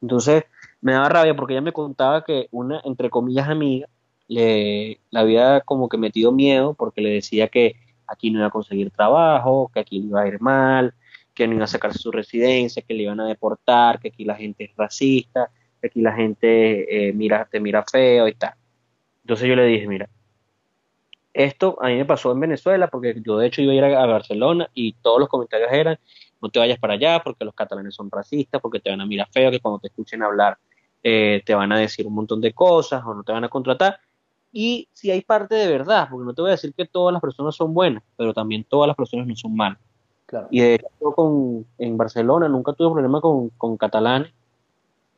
Entonces, 0.00 0.44
me 0.80 0.92
daba 0.92 1.08
rabia 1.08 1.34
porque 1.34 1.54
ella 1.54 1.62
me 1.62 1.72
contaba 1.72 2.24
que 2.24 2.48
una, 2.50 2.80
entre 2.84 3.10
comillas, 3.10 3.48
amiga, 3.48 3.88
le, 4.28 5.00
había 5.12 5.60
como 5.60 5.88
que 5.88 5.98
metido 5.98 6.32
miedo 6.32 6.74
porque 6.74 7.00
le 7.00 7.10
decía 7.10 7.48
que 7.48 7.76
aquí 8.06 8.30
no 8.30 8.38
iba 8.38 8.48
a 8.48 8.50
conseguir 8.50 8.90
trabajo, 8.90 9.70
que 9.72 9.80
aquí 9.80 10.00
le 10.00 10.06
iba 10.06 10.22
a 10.22 10.28
ir 10.28 10.40
mal, 10.40 10.94
que 11.34 11.46
no 11.46 11.54
iba 11.54 11.64
a 11.64 11.68
sacarse 11.68 11.98
su 11.98 12.10
residencia, 12.10 12.82
que 12.82 12.94
le 12.94 13.04
iban 13.04 13.20
a 13.20 13.26
deportar, 13.26 14.00
que 14.00 14.08
aquí 14.08 14.24
la 14.24 14.34
gente 14.34 14.64
es 14.64 14.76
racista, 14.76 15.50
que 15.80 15.88
aquí 15.88 16.00
la 16.00 16.12
gente 16.12 17.08
eh, 17.08 17.12
mira, 17.12 17.48
te 17.50 17.60
mira 17.60 17.84
feo 17.84 18.28
y 18.28 18.34
tal. 18.34 18.54
Entonces 19.22 19.48
yo 19.48 19.56
le 19.56 19.66
dije, 19.66 19.86
mira, 19.88 20.08
esto 21.36 21.76
a 21.82 21.88
mí 21.88 21.96
me 21.96 22.04
pasó 22.06 22.32
en 22.32 22.40
Venezuela 22.40 22.88
porque 22.88 23.20
yo 23.24 23.36
de 23.36 23.46
hecho 23.46 23.60
iba 23.60 23.72
a 23.72 23.76
ir 23.76 23.84
a, 23.84 24.06
Barcelona 24.06 24.70
y 24.72 24.94
todos 24.94 25.20
los 25.20 25.28
comentarios 25.28 25.70
eran, 25.70 25.98
no 26.40 26.48
te 26.48 26.58
vayas 26.58 26.78
para 26.78 26.94
allá 26.94 27.20
porque 27.22 27.44
los 27.44 27.54
catalanes 27.54 27.94
son 27.94 28.10
racistas, 28.10 28.60
porque 28.60 28.80
te 28.80 28.88
van 28.88 29.02
a 29.02 29.06
mirar 29.06 29.28
feo, 29.30 29.50
que 29.50 29.60
cuando 29.60 29.78
te 29.78 29.88
escuchen 29.88 30.22
hablar 30.22 30.56
eh, 31.02 31.42
te 31.44 31.54
van 31.54 31.72
a 31.72 31.78
decir 31.78 32.06
un 32.06 32.14
montón 32.14 32.40
de 32.40 32.54
cosas 32.54 33.04
o 33.04 33.14
no 33.14 33.22
te 33.22 33.32
van 33.32 33.44
a 33.44 33.50
contratar. 33.50 34.00
Y 34.50 34.88
si 34.94 35.10
hay 35.10 35.20
parte 35.20 35.54
de 35.54 35.68
verdad, 35.68 36.08
porque 36.10 36.24
no 36.24 36.32
te 36.32 36.40
voy 36.40 36.48
a 36.48 36.52
decir 36.52 36.72
que 36.72 36.86
todas 36.86 37.12
las 37.12 37.20
personas 37.20 37.54
son 37.54 37.74
buenas, 37.74 38.02
pero 38.16 38.32
también 38.32 38.64
todas 38.64 38.88
las 38.88 38.96
personas 38.96 39.26
no 39.26 39.36
son 39.36 39.54
malas. 39.54 39.78
Y 40.50 40.60
de 40.60 40.74
hecho, 40.76 41.12
con, 41.14 41.66
en 41.78 41.96
Barcelona 41.98 42.48
nunca 42.48 42.72
tuve 42.72 42.92
problema 42.92 43.20
con, 43.20 43.50
con 43.50 43.76
catalanes. 43.76 44.32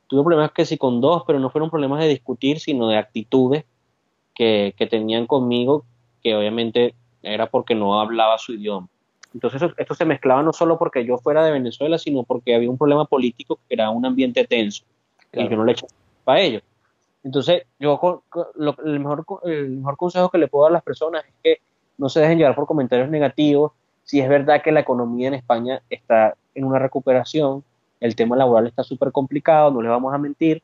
Tuve 0.08 0.24
problemas 0.24 0.50
que 0.50 0.66
sí 0.66 0.76
con 0.76 1.00
dos, 1.00 1.22
pero 1.26 1.38
no 1.38 1.50
fueron 1.50 1.70
problemas 1.70 2.00
de 2.00 2.08
discutir, 2.08 2.58
sino 2.58 2.88
de 2.88 2.96
actitudes 2.96 3.64
que, 4.34 4.74
que 4.76 4.86
tenían 4.86 5.26
conmigo, 5.26 5.84
que 6.22 6.34
obviamente 6.34 6.94
era 7.22 7.46
porque 7.46 7.74
no 7.74 8.00
hablaba 8.00 8.38
su 8.38 8.52
idioma. 8.52 8.88
Entonces 9.34 9.62
esto 9.76 9.94
se 9.94 10.04
mezclaba 10.04 10.42
no 10.42 10.52
solo 10.52 10.78
porque 10.78 11.04
yo 11.04 11.18
fuera 11.18 11.44
de 11.44 11.52
Venezuela, 11.52 11.98
sino 11.98 12.22
porque 12.22 12.54
había 12.54 12.70
un 12.70 12.78
problema 12.78 13.04
político 13.04 13.58
que 13.68 13.74
era 13.74 13.90
un 13.90 14.06
ambiente 14.06 14.46
tenso 14.46 14.84
y 15.32 15.48
que 15.48 15.56
no 15.56 15.64
le 15.64 15.72
echaba 15.72 15.92
para 16.24 16.40
ellos. 16.40 16.62
Entonces, 17.24 17.64
yo 17.78 18.22
el, 18.84 19.00
mejor, 19.00 19.24
el 19.44 19.70
mejor 19.70 19.96
consejo 19.96 20.30
que 20.30 20.38
le 20.38 20.48
puedo 20.48 20.64
dar 20.64 20.72
a 20.72 20.74
las 20.74 20.82
personas 20.82 21.24
es 21.26 21.34
que 21.42 21.60
no 21.98 22.08
se 22.08 22.20
dejen 22.20 22.38
llevar 22.38 22.54
por 22.54 22.66
comentarios 22.66 23.08
negativos. 23.10 23.72
Si 24.04 24.20
es 24.20 24.28
verdad 24.28 24.62
que 24.62 24.72
la 24.72 24.80
economía 24.80 25.28
en 25.28 25.34
España 25.34 25.82
está 25.90 26.34
en 26.54 26.64
una 26.64 26.78
recuperación, 26.78 27.64
el 28.00 28.14
tema 28.14 28.36
laboral 28.36 28.66
está 28.66 28.82
súper 28.82 29.12
complicado, 29.12 29.70
no 29.70 29.82
les 29.82 29.90
vamos 29.90 30.14
a 30.14 30.18
mentir, 30.18 30.62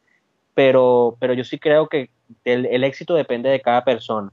pero, 0.55 1.17
pero 1.19 1.35
yo 1.35 1.45
sí 1.45 1.59
creo 1.59 1.89
que 1.89 2.11
el, 2.45 2.85
éxito 2.85 3.15
depende 3.15 3.51
de 3.51 3.61
cada 3.61 3.85
persona. 3.85 4.33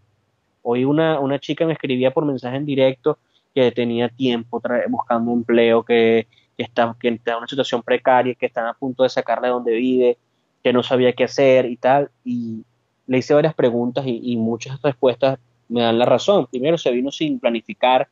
Hoy 0.61 0.85
una, 0.85 1.19
una 1.19 1.39
chica 1.39 1.65
me 1.65 1.73
escribía 1.73 2.11
por 2.11 2.25
mensaje 2.25 2.57
en 2.57 2.65
directo 2.65 3.17
que 3.53 3.71
tenía 3.71 4.09
tiempo 4.09 4.61
buscando 4.87 5.33
empleo, 5.33 5.83
que, 5.83 6.27
que, 6.57 6.63
está, 6.63 6.95
que 6.99 7.09
en 7.09 7.19
una 7.37 7.47
situación 7.47 7.81
precaria, 7.83 8.35
que 8.35 8.45
están 8.45 8.67
a 8.67 8.73
punto 8.73 9.03
de 9.03 9.09
sacarle 9.09 9.47
de 9.47 9.53
donde 9.53 9.73
vive, 9.73 10.17
que 10.63 10.73
no 10.73 10.83
sabía 10.83 11.13
qué 11.13 11.25
hacer 11.25 11.65
y 11.65 11.77
tal, 11.77 12.11
y 12.23 12.63
le 13.07 13.17
hice 13.17 13.33
varias 13.33 13.53
preguntas 13.53 14.05
y, 14.07 14.37
muchas 14.37 14.81
respuestas 14.81 15.39
me 15.67 15.81
dan 15.81 15.99
la 15.99 16.05
razón. 16.05 16.47
Primero, 16.47 16.77
se 16.77 16.91
vino 16.91 17.11
sin 17.11 17.39
planificar, 17.39 18.07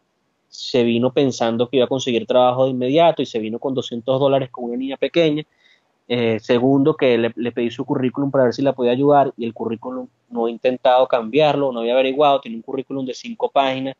se 0.47 0.83
vino 0.83 1.13
pensando 1.13 1.69
que 1.69 1.77
iba 1.77 1.85
a 1.85 1.89
conseguir 1.89 2.25
trabajo 2.25 2.65
de 2.65 2.71
inmediato 2.71 3.21
y 3.21 3.25
se 3.25 3.39
vino 3.39 3.59
con 3.59 3.73
200 3.73 4.19
dólares 4.19 4.49
con 4.49 4.65
una 4.65 4.77
niña 4.77 4.97
pequeña. 4.97 5.43
Eh, 6.11 6.39
segundo, 6.41 6.95
que 6.95 7.17
le, 7.19 7.51
pedí 7.51 7.69
su 7.69 7.85
currículum 7.85 8.31
para 8.31 8.45
ver 8.45 8.53
si 8.53 8.63
la 8.63 8.73
podía 8.73 8.91
ayudar 8.91 9.31
y 9.37 9.45
el 9.45 9.53
currículum 9.53 10.07
no 10.29 10.47
he 10.47 10.51
intentado 10.51 11.07
cambiarlo, 11.07 11.71
no 11.71 11.81
había 11.81 11.93
averiguado, 11.93 12.41
tiene 12.41 12.57
un 12.57 12.63
currículum 12.63 13.05
de 13.05 13.13
cinco 13.13 13.51
páginas 13.51 13.95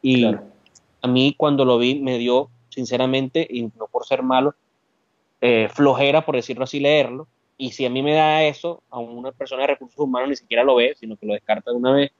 y 0.00 0.24
a 0.24 1.08
mí 1.08 1.34
cuando 1.36 1.64
lo 1.64 1.76
vi 1.78 1.98
me 1.98 2.16
dio, 2.16 2.48
sinceramente, 2.68 3.44
y 3.50 3.62
no 3.76 3.88
por 3.90 4.06
ser 4.06 4.22
malo, 4.22 4.54
eh, 5.40 5.68
flojera, 5.74 6.24
por 6.24 6.36
decirlo 6.36 6.62
así, 6.62 6.78
leerlo 6.78 7.26
y 7.60 7.72
si 7.72 7.84
a 7.84 7.90
mí 7.90 8.02
me 8.02 8.14
da 8.14 8.44
eso, 8.44 8.82
a 8.88 9.00
una 9.00 9.32
persona 9.32 9.62
de 9.62 9.68
recursos 9.68 9.98
humanos 9.98 10.28
ni 10.28 10.36
siquiera 10.36 10.62
lo 10.62 10.76
ve, 10.76 10.94
sino 10.98 11.16
que 11.16 11.26
lo 11.26 11.34
descarta 11.34 11.72
de 11.72 11.76
una 11.76 11.92
vez. 11.92 12.12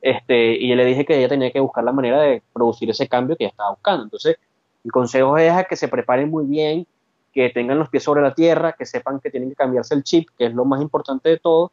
Este, 0.00 0.56
y 0.56 0.68
yo 0.68 0.74
le 0.74 0.86
dije 0.86 1.04
que 1.04 1.18
ella 1.18 1.28
tenía 1.28 1.50
que 1.50 1.60
buscar 1.60 1.84
la 1.84 1.92
manera 1.92 2.18
de 2.22 2.42
producir 2.54 2.88
ese 2.88 3.06
cambio 3.06 3.36
que 3.36 3.44
ella 3.44 3.50
estaba 3.50 3.72
buscando. 3.72 4.04
Entonces, 4.04 4.38
el 4.82 4.90
consejo 4.90 5.36
es 5.36 5.52
a 5.52 5.64
que 5.64 5.76
se 5.76 5.88
preparen 5.88 6.30
muy 6.30 6.46
bien, 6.46 6.86
que 7.32 7.50
tengan 7.50 7.78
los 7.78 7.88
pies 7.88 8.02
sobre 8.02 8.22
la 8.22 8.34
tierra, 8.34 8.72
que 8.72 8.86
sepan 8.86 9.20
que 9.20 9.30
tienen 9.30 9.50
que 9.50 9.56
cambiarse 9.56 9.94
el 9.94 10.02
chip, 10.02 10.28
que 10.36 10.46
es 10.46 10.54
lo 10.54 10.64
más 10.64 10.80
importante 10.80 11.28
de 11.28 11.38
todo. 11.38 11.72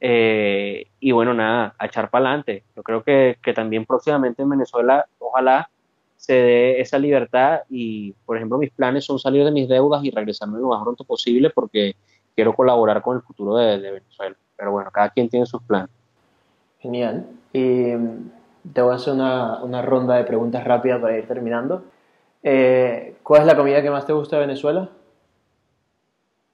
Eh, 0.00 0.86
y 0.98 1.12
bueno, 1.12 1.34
nada, 1.34 1.74
a 1.78 1.86
echar 1.86 2.10
para 2.10 2.26
adelante. 2.26 2.64
Yo 2.76 2.82
creo 2.82 3.02
que, 3.02 3.38
que 3.42 3.52
también 3.52 3.86
próximamente 3.86 4.42
en 4.42 4.50
Venezuela, 4.50 5.06
ojalá 5.18 5.68
se 6.20 6.34
dé 6.34 6.80
esa 6.82 6.98
libertad 6.98 7.60
y, 7.70 8.12
por 8.26 8.36
ejemplo, 8.36 8.58
mis 8.58 8.70
planes 8.70 9.06
son 9.06 9.18
salir 9.18 9.42
de 9.42 9.50
mis 9.50 9.66
deudas 9.68 10.04
y 10.04 10.10
regresarme 10.10 10.58
lo 10.58 10.68
más 10.68 10.82
pronto 10.82 11.02
posible 11.02 11.48
porque 11.48 11.96
quiero 12.34 12.54
colaborar 12.54 13.00
con 13.00 13.16
el 13.16 13.22
futuro 13.22 13.56
de, 13.56 13.78
Venezuela. 13.78 14.36
Pero 14.54 14.72
bueno, 14.72 14.90
cada 14.90 15.08
quien 15.08 15.30
tiene 15.30 15.46
sus 15.46 15.62
planes. 15.62 15.88
Genial. 16.78 17.26
Y 17.54 17.58
mm, 17.58 18.30
te 18.72 18.82
voy 18.82 18.92
a 18.92 18.96
hacer 18.96 19.14
una, 19.14 19.82
ronda 19.82 20.16
de 20.16 20.24
preguntas 20.24 20.62
rápidas 20.62 21.00
para 21.00 21.16
ir 21.16 21.26
terminando. 21.26 21.84
Eh, 22.42 23.16
¿Cuál 23.22 23.42
es 23.42 23.46
la 23.46 23.56
comida 23.56 23.82
que 23.82 23.90
más 23.90 24.06
te 24.06 24.12
gusta 24.12 24.36
de 24.36 24.46
Venezuela? 24.46 24.90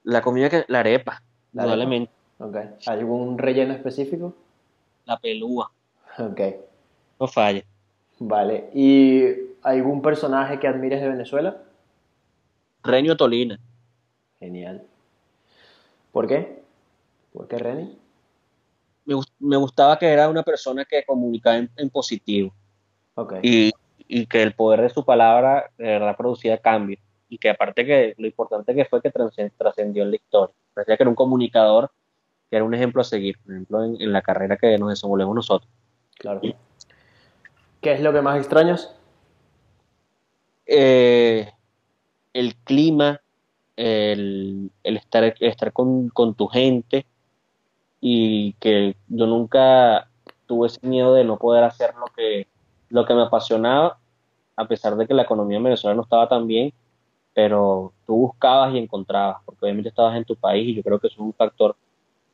La 0.03 0.23
comida 0.23 0.49
que... 0.49 0.65
La 0.69 0.81
arepa, 0.81 1.23
probablemente. 1.53 2.13
Okay. 2.39 2.69
¿Algún 2.87 3.39
relleno 3.39 3.73
específico? 3.73 4.35
La 5.05 5.19
pelúa. 5.19 5.71
Ok. 6.19 6.41
No 7.19 7.27
falla. 7.27 7.63
Vale. 8.19 8.71
¿Y 8.75 9.25
algún 9.63 10.03
personaje 10.03 10.59
que 10.59 10.69
admires 10.69 11.01
de 11.01 11.09
Venezuela? 11.09 11.57
Reño 12.83 13.17
Tolina. 13.17 13.59
Genial. 14.39 14.87
¿Por 16.13 16.27
qué? 16.27 16.63
¿Por 17.33 17.49
qué 17.49 17.59
Reni? 17.59 17.99
Me, 19.39 19.57
gustaba 19.57 19.99
que 19.99 20.07
era 20.07 20.29
una 20.29 20.43
persona 20.43 20.85
que 20.85 21.05
comunicaba 21.05 21.57
en, 21.57 21.91
positivo. 21.91 22.53
Okay. 23.15 23.41
Y, 23.43 23.73
que 24.27 24.43
el 24.43 24.55
poder 24.55 24.83
de 24.83 24.91
su 24.91 25.05
palabra 25.05 25.71
de 25.79 25.85
verdad 25.85 26.17
producía 26.17 26.59
cambio. 26.59 26.99
Y 27.29 27.39
que 27.39 27.51
aparte 27.51 27.85
que 27.85 28.15
lo 28.19 28.27
importante 28.27 28.75
que 28.75 28.85
fue 28.85 29.03
que 29.03 29.11
trascendió 29.11 30.05
en 30.05 30.11
la 30.11 30.17
historia. 30.17 30.55
Parecía 30.75 30.97
que 30.97 31.03
era 31.03 31.11
un 31.11 31.17
comunicador 31.17 31.91
que 32.51 32.57
era 32.57 32.65
un 32.65 32.75
ejemplo 32.75 33.01
a 33.01 33.05
seguir, 33.05 33.39
por 33.39 33.53
ejemplo, 33.53 33.85
en, 33.85 34.13
la 34.13 34.23
carrera 34.23 34.57
que 34.57 34.79
nos 34.79 34.91
desenvolvemos 34.91 35.35
nosotros. 35.35 35.71
Claro. 36.19 36.41
¿Qué 37.81 37.93
es 37.93 38.01
lo 38.01 38.13
que 38.13 38.23
más 38.23 38.39
extrañas? 38.39 38.95
Eh, 40.67 41.51
el 42.33 42.55
clima, 42.57 43.21
el, 43.77 44.71
estar, 44.85 45.35
estar 45.41 45.73
con, 45.73 46.11
tu 46.37 46.47
gente 46.47 47.07
y 48.01 48.53
que 48.55 48.97
yo 49.09 49.27
nunca 49.27 50.09
tuve 50.47 50.69
ese 50.69 50.87
miedo 50.87 51.15
de 51.15 51.25
no 51.25 51.39
poder 51.39 51.65
hacer 51.65 51.95
lo 51.95 52.07
que, 52.17 52.47
lo 52.89 53.05
que 53.05 53.15
me 53.15 53.23
apasionaba, 53.23 53.99
a 54.57 54.69
pesar 54.69 54.97
de 54.97 55.07
que 55.07 55.15
la 55.15 55.23
economía 55.23 55.59
en 55.59 55.65
Venezuela 55.65 55.95
no 55.95 56.03
estaba 56.03 56.29
tan 56.29 56.47
bien, 56.47 56.73
pero 57.35 57.93
tú 58.07 58.17
buscabas 58.17 58.75
y 58.75 58.79
encontrabas, 58.79 59.39
porque 59.45 59.65
obviamente 59.65 59.91
estabas 59.91 60.17
en 60.17 60.25
tu 60.25 60.37
país 60.37 60.69
y 60.69 60.75
yo 60.75 60.83
creo 60.83 60.99
que 60.99 61.09
eso 61.09 61.17
es 61.17 61.21
un 61.21 61.35
factor 61.35 61.77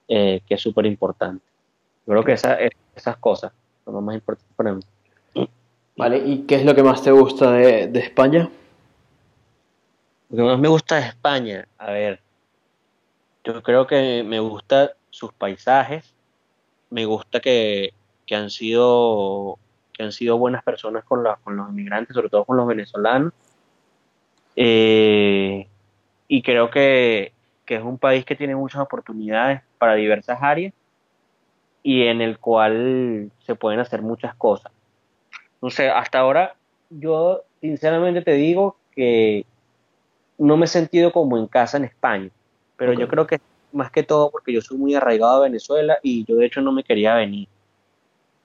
eh, 0.08 0.40
que 0.46 0.54
es 0.54 0.60
súper 0.60 0.86
importante. 0.86 1.44
Yo 2.06 2.12
creo 2.12 2.24
que 2.24 2.32
esas 2.32 3.16
cosas 3.18 3.52
son 3.84 3.94
lo 3.94 4.00
más 4.00 4.14
importante 4.14 4.52
para 4.54 4.72
mí. 4.72 4.82
Vale, 5.96 6.18
¿y 6.18 6.38
qué 6.46 6.56
es 6.56 6.64
lo 6.64 6.74
que 6.74 6.82
más 6.82 7.02
te 7.02 7.10
gusta 7.10 7.52
de, 7.52 7.88
de 7.88 8.00
España? 8.00 8.48
Lo 10.30 10.36
que 10.36 10.42
más 10.42 10.58
me 10.58 10.68
gusta 10.68 10.96
de 10.96 11.02
España, 11.02 11.68
a 11.76 11.90
ver, 11.90 12.20
yo 13.44 13.62
creo 13.62 13.86
que 13.86 14.22
me 14.24 14.40
gusta 14.40 14.92
sus 15.10 15.32
paisajes, 15.32 16.14
me 16.90 17.06
gusta 17.06 17.40
que, 17.40 17.94
han 18.30 18.48
sido 18.48 19.58
que 20.02 20.06
han 20.06 20.12
sido 20.12 20.36
buenas 20.36 20.64
personas 20.64 21.04
con, 21.04 21.24
con 21.44 21.56
los 21.56 21.68
inmigrantes, 21.70 22.14
sobre 22.14 22.28
todo 22.28 22.44
con 22.44 22.56
los 22.56 22.66
venezolanos. 22.66 23.32
Eh, 24.56 25.68
y 26.26 26.42
creo 26.42 26.70
que, 26.70 27.32
que, 27.64 27.76
es 27.76 27.82
un 27.82 27.98
país 27.98 28.24
que 28.24 28.34
tiene 28.34 28.56
muchas 28.56 28.80
oportunidades 28.80 29.62
para 29.78 29.94
diversas 29.94 30.38
áreas 30.42 30.74
y 31.84 32.02
en 32.02 32.20
el 32.20 32.38
cual 32.38 33.30
se 33.46 33.54
pueden 33.54 33.78
hacer 33.78 34.02
muchas 34.02 34.34
cosas. 34.34 34.72
Sé, 35.68 35.88
hasta 35.88 36.18
ahora 36.18 36.56
yo 36.90 37.42
sinceramente 37.60 38.22
te 38.22 38.32
digo 38.32 38.76
que 38.94 39.46
no 40.36 40.56
me 40.56 40.64
he 40.64 40.68
sentido 40.68 41.12
como 41.12 41.38
en 41.38 41.46
casa 41.46 41.76
en 41.76 41.84
España, 41.84 42.30
pero 42.76 42.92
yo 42.92 43.06
creo 43.06 43.26
que 43.28 43.40
más 43.70 43.92
que 43.92 44.02
todo 44.02 44.30
porque 44.30 44.52
yo 44.52 44.60
soy 44.60 44.76
muy 44.76 44.94
arraigado 44.96 45.36
a 45.36 45.44
Venezuela 45.44 45.98
y 46.02 46.24
yo 46.24 46.34
de 46.36 46.46
hecho 46.46 46.60
no 46.60 46.72
me 46.72 46.82
quería 46.82 47.14
venir. 47.14 47.48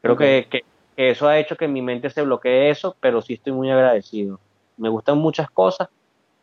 Creo 0.02 0.16
que, 0.16 0.48
que, 0.50 0.64
eso 0.98 1.28
ha 1.28 1.38
hecho 1.38 1.56
que 1.56 1.68
mi 1.68 1.82
mente 1.82 2.10
se 2.10 2.24
bloquee 2.24 2.72
eso, 2.72 2.96
pero 3.00 3.22
sí 3.22 3.36
estoy 3.36 3.54
muy 3.54 3.70
agradecido. 3.70 4.40
Me 4.78 4.90
gustan 4.90 5.20
muchas 5.20 5.50
cosas, 5.52 5.90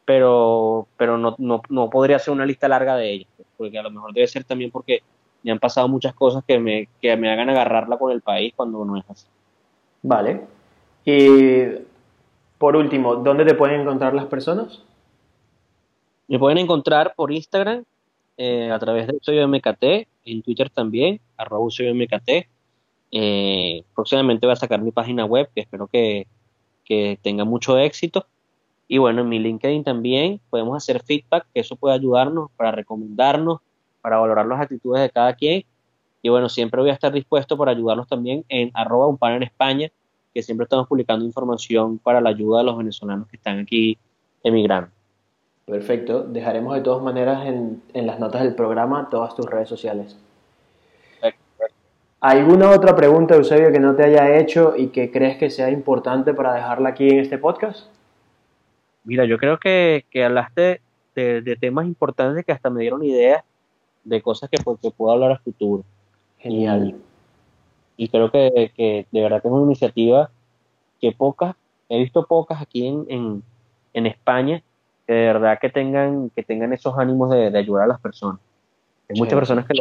pero, 0.05 0.87
pero 0.97 1.19
no, 1.19 1.35
no, 1.39 1.61
no 1.69 1.91
podría 1.91 2.17
hacer 2.17 2.33
una 2.33 2.47
lista 2.47 2.69
larga 2.69 2.97
de 2.97 3.11
ellas, 3.11 3.29
porque 3.57 3.79
a 3.79 3.83
lo 3.83 3.91
mejor 3.91 4.13
debe 4.13 4.29
ser 4.29 4.45
también 4.45 4.71
porque 4.71 5.01
me 5.43 5.51
han 5.51 5.59
pasado 5.59 5.89
muchas 5.89 6.15
cosas 6.15 6.45
que 6.47 6.59
me, 6.59 6.89
que 7.03 7.17
me 7.17 7.31
hagan 7.31 7.51
agarrarla 7.51 7.99
con 7.99 8.13
el 8.13 8.23
país 8.23 8.55
cuando 8.55 8.85
no 8.85 8.97
es 8.97 9.05
así. 9.11 9.27
Vale. 10.03 10.47
Y 11.05 11.65
por 12.59 12.77
último, 12.77 13.17
¿dónde 13.17 13.45
te 13.45 13.55
pueden 13.55 13.81
encontrar 13.81 14.15
las 14.15 14.27
personas? 14.27 14.83
Me 16.29 16.39
pueden 16.39 16.59
encontrar 16.59 17.13
por 17.17 17.33
Instagram 17.33 17.85
eh, 18.37 18.71
a 18.71 18.79
través 18.79 19.07
de 19.09 19.19
Soy 19.21 19.45
MKT, 19.45 20.09
en 20.25 20.43
Twitter 20.43 20.71
también, 20.71 21.21
arroba 21.37 21.69
Soy 21.71 21.93
MKT. 21.93 22.54
Eh, 23.11 23.85
próximamente 23.95 24.47
voy 24.47 24.53
a 24.53 24.57
sacar 24.57 24.81
mi 24.81 24.91
página 24.91 25.25
web, 25.25 25.49
que 25.55 25.63
espero 25.63 25.87
que, 25.87 26.27
que 26.85 27.19
tengan 27.23 27.49
mucho 27.49 27.79
éxito. 27.79 28.27
Y 28.89 28.99
bueno, 28.99 29.23
en 29.23 29.29
mi 29.29 29.39
LinkedIn 29.39 29.85
también 29.85 30.41
podemos 30.51 30.77
hacer 30.77 31.03
feedback, 31.03 31.47
que 31.55 31.61
eso 31.61 31.77
puede 31.77 31.95
ayudarnos 31.95 32.51
para 32.57 32.71
recomendarnos, 32.73 33.61
para 34.03 34.19
valorar 34.19 34.47
las 34.47 34.61
actitudes 34.61 35.03
de 35.03 35.11
cada 35.11 35.35
quien. 35.35 35.65
Y 36.23 36.29
bueno, 36.29 36.49
siempre 36.49 36.81
voy 36.81 36.91
a 36.91 36.95
estar 36.95 37.13
dispuesto 37.13 37.57
para 37.57 37.73
ayudarnos 37.73 38.09
también 38.09 38.45
en 38.49 38.71
arroba 38.75 39.07
un 39.07 39.19
en 39.21 39.43
España, 39.43 39.91
que 40.33 40.43
siempre 40.43 40.65
estamos 40.65 40.89
publicando 40.89 41.25
información 41.25 41.99
para 41.99 42.21
la 42.21 42.31
ayuda 42.31 42.59
de 42.59 42.65
los 42.65 42.77
venezolanos 42.77 43.29
que 43.29 43.37
están 43.37 43.61
aquí 43.61 43.99
emigrando. 44.43 44.91
Perfecto. 45.67 46.23
Dejaremos 46.23 46.75
de 46.75 46.83
todas 46.83 47.03
maneras 47.03 47.47
en, 47.47 47.83
en 47.95 48.07
las 48.07 48.19
notas 48.19 48.43
del 48.43 48.55
programa 48.55 49.09
todas 49.11 49.35
tus 49.35 49.47
redes 49.47 49.69
sociales. 49.69 50.19
¿Alguna 52.25 52.71
otra 52.71 52.97
pregunta, 52.97 53.35
Eusebio, 53.35 53.71
que 53.71 53.79
no 53.79 53.95
te 53.97 54.03
haya 54.03 54.39
hecho 54.39 54.73
y 54.79 54.87
que 54.87 55.11
crees 55.11 55.37
que 55.37 55.51
sea 55.51 55.69
importante 55.69 56.33
para 56.33 56.55
dejarla 56.55 56.89
aquí 56.89 57.07
en 57.07 57.19
este 57.19 57.37
podcast? 57.37 57.87
Mira, 59.05 59.27
yo 59.27 59.37
creo 59.37 59.59
que, 59.59 60.07
que 60.11 60.25
hablaste 60.25 60.81
de, 61.15 61.59
temas 61.61 61.85
importantes 61.85 62.43
que 62.47 62.53
hasta 62.53 62.71
me 62.71 62.81
dieron 62.81 63.05
ideas 63.05 63.45
de 64.05 64.23
cosas 64.23 64.49
que, 64.49 64.57
pues, 64.57 64.79
puedo 64.97 65.13
hablar 65.13 65.33
a 65.33 65.39
futuro. 65.39 65.85
Genial. 66.39 66.97
Y, 67.99 68.09
creo 68.09 68.31
que, 68.31 68.73
que, 68.75 69.07
de 69.11 69.21
verdad 69.21 69.43
que 69.43 69.49
es 69.49 69.53
una 69.53 69.67
iniciativa 69.67 70.31
que 71.03 71.13
pocas, 71.13 71.55
he 71.91 71.99
visto 71.99 72.25
pocas 72.25 72.63
aquí 72.63 72.87
en, 72.87 73.05
en, 73.11 73.43
en 73.93 74.07
España, 74.07 74.63
que 75.07 75.13
de 75.13 75.27
verdad 75.27 75.59
que 75.61 75.69
tengan, 75.69 76.31
que 76.31 76.43
tengan 76.43 76.73
esos 76.73 76.97
ánimos 76.97 77.29
de, 77.29 77.51
de 77.51 77.59
ayudar 77.59 77.85
a 77.85 77.89
las 77.89 78.01
personas. 78.01 78.41
Hay 79.11 79.21
muchas 79.21 79.35
personas 79.35 79.67
que 79.67 79.75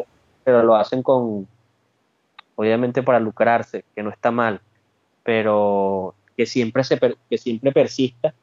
lo, 0.52 0.64
lo 0.64 0.76
hacen 0.76 1.02
con, 1.02 1.48
obviamente 2.56 3.04
para 3.04 3.20
lucrarse, 3.20 3.84
que 3.96 4.04
no 4.04 4.10
está 4.10 4.32
mal, 4.32 4.62
pero 5.24 6.16
que 6.36 6.46
siempre, 6.46 6.84
se, 6.84 7.00
que 7.30 7.38
siempre 7.38 7.72
persista 7.72 8.34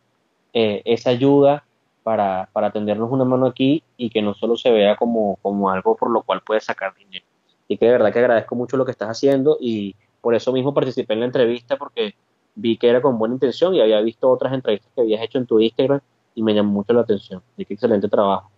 eh, 0.52 0.82
esa 0.84 1.10
ayuda 1.10 1.64
para, 2.02 2.48
para 2.52 2.70
tendernos 2.70 3.10
una 3.10 3.24
mano 3.24 3.46
aquí 3.46 3.82
y 3.96 4.10
que 4.10 4.22
no 4.22 4.34
solo 4.34 4.56
se 4.56 4.70
vea 4.70 4.96
como, 4.96 5.36
como 5.42 5.70
algo 5.70 5.96
por 5.96 6.10
lo 6.10 6.22
cual 6.22 6.42
puedes 6.44 6.64
sacar 6.64 6.94
dinero. 6.94 7.24
Y 7.68 7.76
que 7.76 7.86
de 7.86 7.92
verdad 7.92 8.12
que 8.12 8.18
agradezco 8.18 8.54
mucho 8.54 8.76
lo 8.76 8.84
que 8.84 8.90
estás 8.90 9.10
haciendo 9.10 9.56
y 9.60 9.94
por 10.20 10.34
eso 10.34 10.52
mismo 10.52 10.74
participé 10.74 11.14
en 11.14 11.20
la 11.20 11.26
entrevista 11.26 11.76
porque 11.76 12.14
vi 12.54 12.76
que 12.76 12.88
era 12.88 13.00
con 13.00 13.18
buena 13.18 13.34
intención 13.34 13.74
y 13.74 13.80
había 13.80 14.00
visto 14.00 14.28
otras 14.28 14.52
entrevistas 14.52 14.90
que 14.94 15.02
habías 15.02 15.22
hecho 15.22 15.38
en 15.38 15.46
tu 15.46 15.60
Instagram 15.60 16.00
y 16.34 16.42
me 16.42 16.54
llamó 16.54 16.72
mucho 16.72 16.92
la 16.92 17.02
atención. 17.02 17.42
Así 17.54 17.64
que 17.64 17.74
excelente 17.74 18.08
trabajo. 18.08 18.50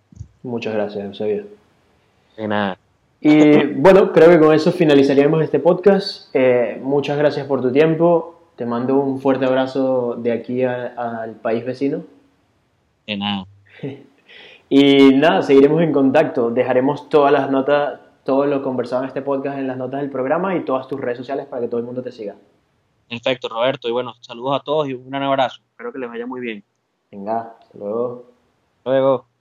Muchas 0.43 0.75
gracias, 0.75 1.05
Eusebio. 1.05 1.47
De 2.37 2.49
nada. 2.49 2.79
Y 3.25 3.67
bueno, 3.75 4.13
creo 4.13 4.31
que 4.31 4.41
con 4.41 4.53
eso 4.53 4.73
finalizaríamos 4.73 5.45
este 5.45 5.61
podcast. 5.61 6.29
Eh, 6.35 6.81
muchas 6.83 7.17
gracias 7.17 7.47
por 7.47 7.63
tu 7.63 7.71
tiempo. 7.71 8.41
Te 8.57 8.67
mando 8.67 8.97
un 8.97 9.21
fuerte 9.21 9.45
abrazo 9.45 10.17
de 10.17 10.33
aquí 10.33 10.65
al 10.65 11.37
país 11.41 11.65
vecino. 11.65 12.03
De 13.07 13.17
nada. 13.17 13.47
y 14.69 15.15
nada, 15.15 15.43
seguiremos 15.43 15.83
en 15.83 15.93
contacto. 15.93 16.51
Dejaremos 16.51 17.09
todas 17.09 17.31
las 17.31 17.49
notas, 17.49 18.01
todo 18.25 18.47
lo 18.47 18.61
conversado 18.61 19.03
en 19.03 19.09
este 19.09 19.23
podcast 19.23 19.57
en 19.57 19.69
las 19.69 19.77
notas 19.77 20.01
del 20.01 20.11
programa 20.11 20.57
y 20.57 20.65
todas 20.65 20.89
tus 20.89 21.01
redes 21.01 21.19
sociales 21.19 21.47
para 21.47 21.63
que 21.63 21.69
todo 21.69 21.79
el 21.79 21.87
mundo 21.87 22.03
te 22.03 22.11
siga. 22.11 22.35
Perfecto, 23.09 23.49
Roberto. 23.49 23.89
Y 23.89 23.93
bueno, 23.93 24.15
saludos 24.21 24.61
a 24.61 24.65
todos 24.65 24.89
y 24.89 24.95
un 24.95 25.09
gran 25.09 25.23
abrazo. 25.23 25.63
Espero 25.71 25.93
que 25.93 26.01
les 26.01 26.11
vaya 26.11 26.27
muy 26.27 26.41
bien. 26.41 26.65
Venga, 27.13 27.55
hasta 27.61 27.79
luego. 27.79 28.25
luego. 28.85 29.32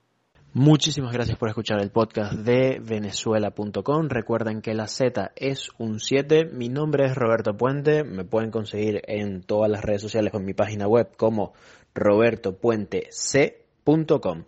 Muchísimas 0.53 1.13
gracias 1.13 1.37
por 1.37 1.47
escuchar 1.47 1.81
el 1.81 1.91
podcast 1.91 2.33
de 2.33 2.81
venezuela.com. 2.83 4.09
Recuerden 4.09 4.61
que 4.61 4.73
la 4.73 4.87
Z 4.87 5.31
es 5.37 5.69
un 5.77 6.01
7. 6.01 6.49
Mi 6.51 6.67
nombre 6.67 7.05
es 7.05 7.15
Roberto 7.15 7.55
Puente. 7.55 8.03
Me 8.03 8.25
pueden 8.25 8.51
conseguir 8.51 9.01
en 9.07 9.43
todas 9.43 9.71
las 9.71 9.81
redes 9.81 10.01
sociales 10.01 10.33
con 10.33 10.43
mi 10.43 10.53
página 10.53 10.89
web 10.89 11.15
como 11.15 11.53
robertopuentec.com. 11.95 14.43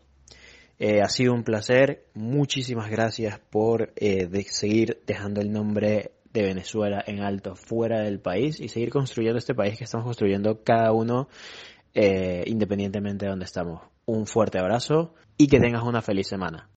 Eh, 0.77 0.99
ha 1.01 1.07
sido 1.07 1.33
un 1.33 1.45
placer. 1.45 2.03
Muchísimas 2.15 2.89
gracias 2.89 3.39
por 3.39 3.93
eh, 3.95 4.27
seguir 4.49 5.01
dejando 5.07 5.39
el 5.39 5.53
nombre 5.53 6.11
de 6.33 6.43
Venezuela 6.43 7.01
en 7.07 7.21
alto 7.21 7.55
fuera 7.55 8.01
del 8.01 8.19
país 8.19 8.59
y 8.59 8.67
seguir 8.67 8.89
construyendo 8.89 9.37
este 9.37 9.55
país 9.55 9.77
que 9.77 9.85
estamos 9.85 10.05
construyendo 10.05 10.65
cada 10.65 10.91
uno 10.91 11.29
eh, 11.93 12.43
independientemente 12.47 13.25
de 13.25 13.29
donde 13.29 13.45
estamos. 13.45 13.82
Un 14.06 14.27
fuerte 14.27 14.60
abrazo 14.60 15.13
y 15.38 15.47
que 15.47 15.60
tengas 15.60 15.84
una 15.84 16.01
feliz 16.01 16.27
semana. 16.27 16.69